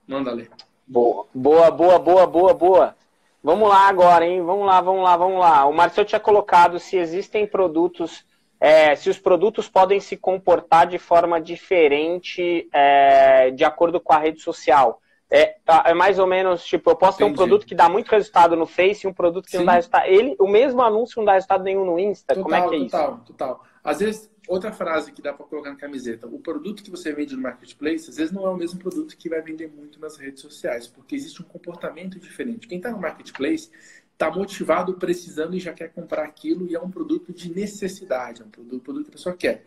[0.07, 0.51] Manda ler.
[0.87, 2.97] Boa, boa, boa, boa, boa, boa.
[3.43, 4.43] Vamos lá agora, hein?
[4.43, 5.67] Vamos lá, vamos lá, vamos lá.
[5.67, 8.25] O Marcelo tinha colocado se existem produtos,
[8.61, 14.19] é, se os produtos podem se comportar de forma diferente é, de acordo com a
[14.19, 15.01] rede social.
[15.31, 17.31] É, tá, é, mais ou menos, tipo, eu posso Entendi.
[17.31, 19.59] ter um produto que dá muito resultado no Face e um produto que Sim.
[19.59, 20.07] não dá resultado.
[20.07, 22.35] Ele, o mesmo anúncio não dá resultado nenhum no Insta.
[22.35, 22.91] Total, Como é que é total, isso?
[22.91, 23.72] Total, total.
[23.83, 27.35] Às vezes outra frase que dá para colocar na camiseta: o produto que você vende
[27.35, 30.41] no marketplace, às vezes não é o mesmo produto que vai vender muito nas redes
[30.41, 32.67] sociais, porque existe um comportamento diferente.
[32.67, 33.71] Quem está no marketplace
[34.13, 38.45] está motivado, precisando e já quer comprar aquilo e é um produto de necessidade, é
[38.45, 39.67] um produto, produto que a pessoa quer.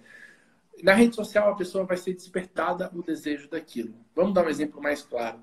[0.84, 3.94] Na rede social, a pessoa vai ser despertada o desejo daquilo.
[4.14, 5.40] Vamos dar um exemplo mais claro.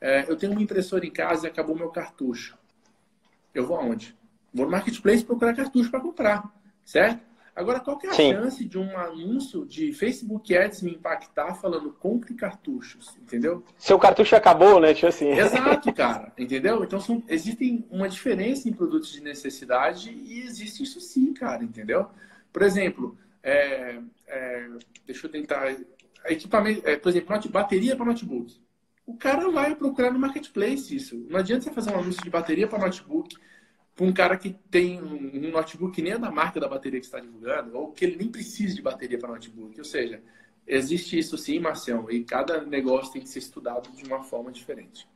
[0.00, 2.56] É, eu tenho uma impressora em casa e acabou meu cartucho.
[3.54, 4.16] Eu vou aonde?
[4.52, 6.52] Vou no marketplace procurar cartucho para comprar.
[6.84, 7.20] certo?
[7.56, 8.32] Agora, qual que é a Sim.
[8.32, 13.64] chance de um anúncio de Facebook Ads me impactar falando compre cartuchos, entendeu?
[13.78, 14.92] Seu cartucho acabou, né?
[14.92, 15.30] Tipo assim.
[15.30, 16.84] Exato, cara, entendeu?
[16.84, 22.10] Então, são, existe uma diferença em produtos de necessidade e existe isso sim, cara, entendeu?
[22.52, 24.68] Por exemplo, é, é,
[25.06, 25.74] deixa eu tentar...
[26.26, 28.60] Equipamento, é, por exemplo, bateria para notebook.
[29.06, 31.24] O cara vai procurar no marketplace isso.
[31.30, 33.34] Não adianta você fazer um anúncio de bateria para notebook
[33.96, 37.06] para um cara que tem um notebook que nem é da marca da bateria que
[37.06, 39.76] está divulgando, ou que ele nem precisa de bateria para notebook.
[39.78, 40.20] Ou seja,
[40.66, 45.08] existe isso sim, Marcelo, e cada negócio tem que ser estudado de uma forma diferente.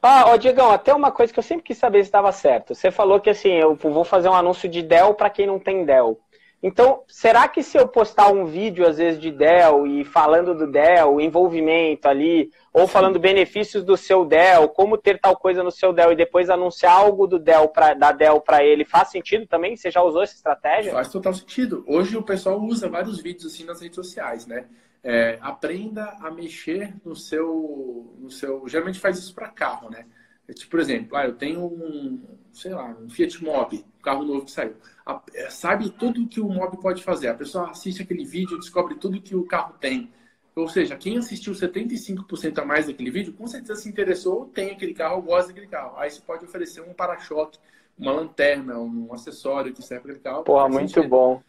[0.00, 2.74] Ah, ó, Diegão, até uma coisa que eu sempre quis saber se estava certo.
[2.74, 5.84] Você falou que assim, eu vou fazer um anúncio de Dell para quem não tem
[5.84, 6.18] Dell.
[6.62, 10.66] Então, será que se eu postar um vídeo, às vezes, de Dell e falando do
[10.66, 15.90] Dell, envolvimento ali, ou falando benefícios do seu Dell, como ter tal coisa no seu
[15.90, 19.74] Dell e depois anunciar algo do Dell pra, da Dell para ele, faz sentido também?
[19.74, 20.92] Você já usou essa estratégia?
[20.92, 21.82] Faz total sentido.
[21.88, 24.66] Hoje o pessoal usa vários vídeos assim nas redes sociais, né?
[25.02, 28.68] É, aprenda a mexer no seu, no seu.
[28.68, 30.04] Geralmente faz isso para carro, né?
[30.46, 34.24] É tipo, por exemplo, ah, eu tenho um, sei lá, um Fiat Mobi, um carro
[34.24, 34.74] novo que saiu.
[35.10, 37.28] A, é, sabe tudo que o Mobi pode fazer.
[37.28, 40.10] A pessoa assiste aquele vídeo, descobre tudo que o carro tem.
[40.54, 44.92] Ou seja, quem assistiu 75% a mais daquele vídeo, com certeza se interessou, tem aquele
[44.92, 45.96] carro, ou gosta daquele carro.
[45.96, 47.58] Aí você pode oferecer um para-choque,
[47.98, 50.44] uma lanterna, um acessório que serve para aquele carro.
[50.44, 51.08] Porra, muito sentido.
[51.08, 51.42] bom.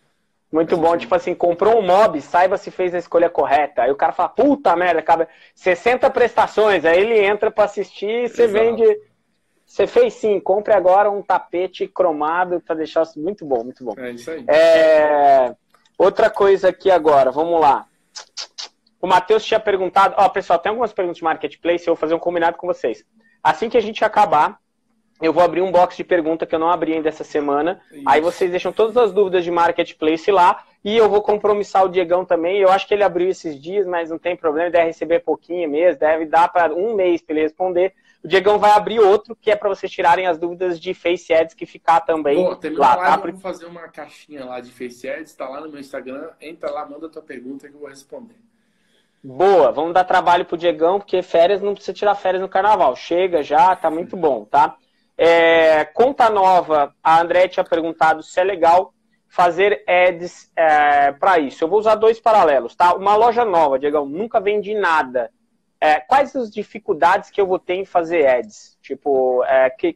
[0.51, 3.83] Muito bom, tipo assim, comprou um mob, saiba se fez a escolha correta.
[3.83, 6.83] Aí o cara fala, puta merda, acaba 60 prestações.
[6.83, 8.83] Aí ele entra para assistir e você vende.
[9.71, 13.93] Você fez sim, compre agora um tapete cromado para deixar muito bom, muito bom.
[13.97, 14.43] É isso aí.
[14.45, 15.55] É...
[15.97, 17.85] Outra coisa aqui agora, vamos lá.
[19.01, 22.19] O Matheus tinha perguntado, ó, pessoal, tem algumas perguntas de marketplace, eu vou fazer um
[22.19, 23.05] combinado com vocês.
[23.41, 24.59] Assim que a gente acabar,
[25.21, 27.79] eu vou abrir um box de pergunta que eu não abri ainda essa semana.
[27.93, 28.03] Isso.
[28.05, 30.65] Aí vocês deixam todas as dúvidas de marketplace lá.
[30.83, 32.57] E eu vou compromissar o Diegão também.
[32.57, 34.65] Eu acho que ele abriu esses dias, mas não tem problema.
[34.65, 35.97] Ele deve receber pouquinho mesmo.
[35.97, 37.93] Deve dar para um mês para ele responder.
[38.23, 41.55] O Diegão vai abrir outro, que é para vocês tirarem as dúvidas de Face Ads
[41.55, 42.95] que ficar também Pô, lá.
[42.95, 43.21] Tá?
[43.25, 45.31] Eu vou fazer uma caixinha lá de Face Ads.
[45.31, 46.29] Está lá no meu Instagram.
[46.39, 48.35] Entra lá, manda a tua pergunta que eu vou responder.
[49.23, 52.95] Boa, vamos dar trabalho pro Diegão, porque férias não precisa tirar férias no carnaval.
[52.95, 54.75] Chega já, tá muito bom, tá?
[55.17, 58.93] É, conta nova, a André tinha perguntado se é legal
[59.27, 61.63] fazer ads é, para isso.
[61.63, 62.95] Eu vou usar dois paralelos, tá?
[62.95, 65.31] Uma loja nova, Diego, nunca vendi nada.
[65.83, 68.77] É, quais as dificuldades que eu vou ter em fazer ads?
[68.83, 69.95] Tipo, é, que,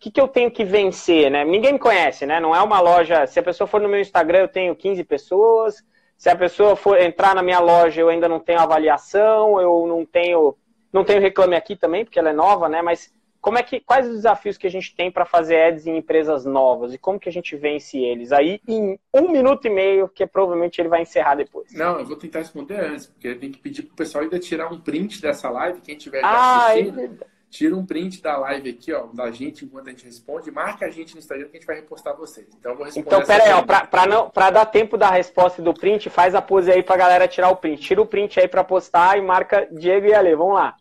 [0.00, 1.44] que, que eu tenho que vencer, né?
[1.44, 2.40] Ninguém me conhece, né?
[2.40, 3.26] Não é uma loja.
[3.26, 5.84] Se a pessoa for no meu Instagram, eu tenho 15 pessoas.
[6.16, 10.06] Se a pessoa for entrar na minha loja, eu ainda não tenho avaliação, eu não
[10.06, 10.56] tenho.
[10.90, 12.80] Não tenho reclame aqui também, porque ela é nova, né?
[12.80, 15.96] Mas como é que, quais os desafios que a gente tem para fazer ads em
[15.96, 18.32] empresas novas e como que a gente vence eles?
[18.32, 21.72] Aí em um minuto e meio, que provavelmente ele vai encerrar depois.
[21.72, 24.80] Não, eu vou tentar responder antes, porque tem que pedir pro pessoal ainda tirar um
[24.80, 27.00] print dessa live, quem tiver ah, assistindo.
[27.00, 30.86] É tira um print da live aqui, ó, da gente enquanto a gente responde, marca
[30.86, 32.46] a gente no Instagram que a gente vai repostar vocês.
[32.58, 33.06] Então eu vou responder.
[33.06, 36.70] Então, pera aí, pra, não, pra dar tempo da resposta do print, faz a pose
[36.70, 37.80] aí pra galera tirar o print.
[37.80, 40.34] Tira o print aí pra postar e marca Diego e Ale.
[40.34, 40.76] Vamos lá.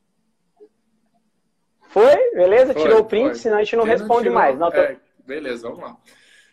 [1.96, 2.32] Foi?
[2.34, 2.74] Beleza?
[2.74, 3.36] Foi, tirou o print, foi.
[3.36, 4.60] senão a gente não responde não mais.
[4.60, 4.76] Não, tô...
[4.76, 5.98] é, beleza, vamos lá.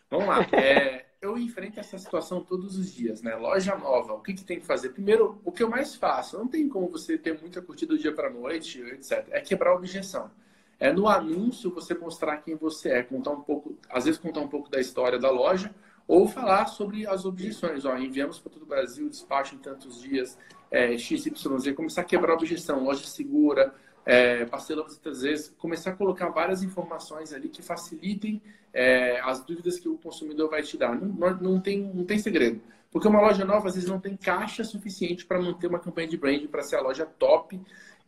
[0.08, 0.46] Vamos lá.
[0.52, 3.34] É, eu enfrento essa situação todos os dias, né?
[3.34, 4.90] Loja nova, o que, que tem que fazer?
[4.90, 8.12] Primeiro, o que eu mais faço, não tem como você ter muita curtida do dia
[8.14, 9.26] para noite, etc.
[9.32, 10.30] É quebrar a objeção.
[10.78, 14.48] É no anúncio você mostrar quem você é, contar um pouco, às vezes contar um
[14.48, 15.74] pouco da história da loja,
[16.06, 17.84] ou falar sobre as objeções.
[17.84, 20.38] Ó, enviamos para todo o Brasil, despacho em tantos dias,
[20.70, 23.74] é, XYZ, começar a quebrar a objeção, loja segura,
[24.04, 28.42] é, parcela muitas vezes, começar a colocar várias informações ali que facilitem
[28.72, 30.94] é, as dúvidas que o consumidor vai te dar.
[30.94, 32.60] Não, não, tem, não tem segredo.
[32.90, 36.16] Porque uma loja nova, às vezes, não tem caixa suficiente para manter uma campanha de
[36.16, 37.60] branding, para ser a loja top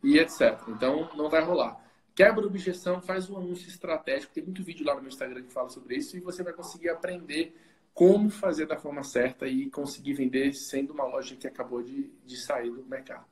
[0.03, 0.59] e etc.
[0.67, 1.83] Então, não vai rolar.
[2.13, 4.33] Quebra a objeção, faz um anúncio estratégico.
[4.33, 6.89] Tem muito vídeo lá no meu Instagram que fala sobre isso e você vai conseguir
[6.89, 7.55] aprender
[7.93, 12.37] como fazer da forma certa e conseguir vender sendo uma loja que acabou de, de
[12.37, 13.25] sair do mercado.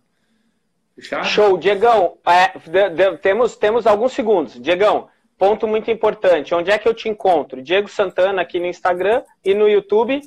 [0.96, 1.26] Fechado?
[1.26, 1.58] Show.
[1.58, 4.60] Diegão, é, de, de, temos, temos alguns segundos.
[4.62, 6.54] Diegão, ponto muito importante.
[6.54, 7.62] Onde é que eu te encontro?
[7.62, 10.22] Diego Santana aqui no Instagram e no YouTube.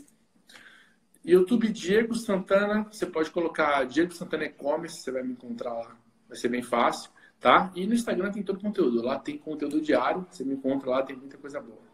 [1.25, 5.97] YouTube Diego Santana, você pode colocar Diego Santana E-Commerce, você vai me encontrar lá.
[6.29, 7.11] Vai ser bem fácil,
[7.41, 7.71] tá?
[7.75, 9.03] E no Instagram tem todo o conteúdo.
[9.03, 11.86] Lá tem conteúdo diário, você me encontra lá, tem muita coisa boa.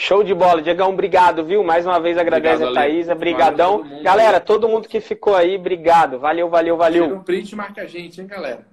[0.00, 1.62] Show de bola, Diegão, obrigado, viu?
[1.62, 3.82] Mais uma vez agradece a Thaisa, brigadão.
[3.82, 6.18] Todo galera, todo mundo que ficou aí, obrigado.
[6.18, 7.04] Valeu, valeu, valeu.
[7.04, 8.66] Tira um print e marca a gente, hein, galera?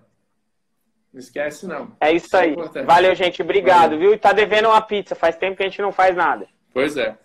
[1.11, 1.91] Não esquece, não.
[1.99, 2.55] É isso, isso é aí.
[2.75, 3.99] É valeu, gente, obrigado, valeu.
[3.99, 4.13] viu?
[4.13, 6.47] E tá devendo uma pizza, faz tempo que a gente não faz nada.
[6.73, 7.17] Pois é.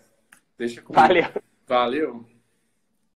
[0.57, 1.01] Deixa comigo.
[1.01, 1.25] Valeu.
[1.65, 2.25] Valeu.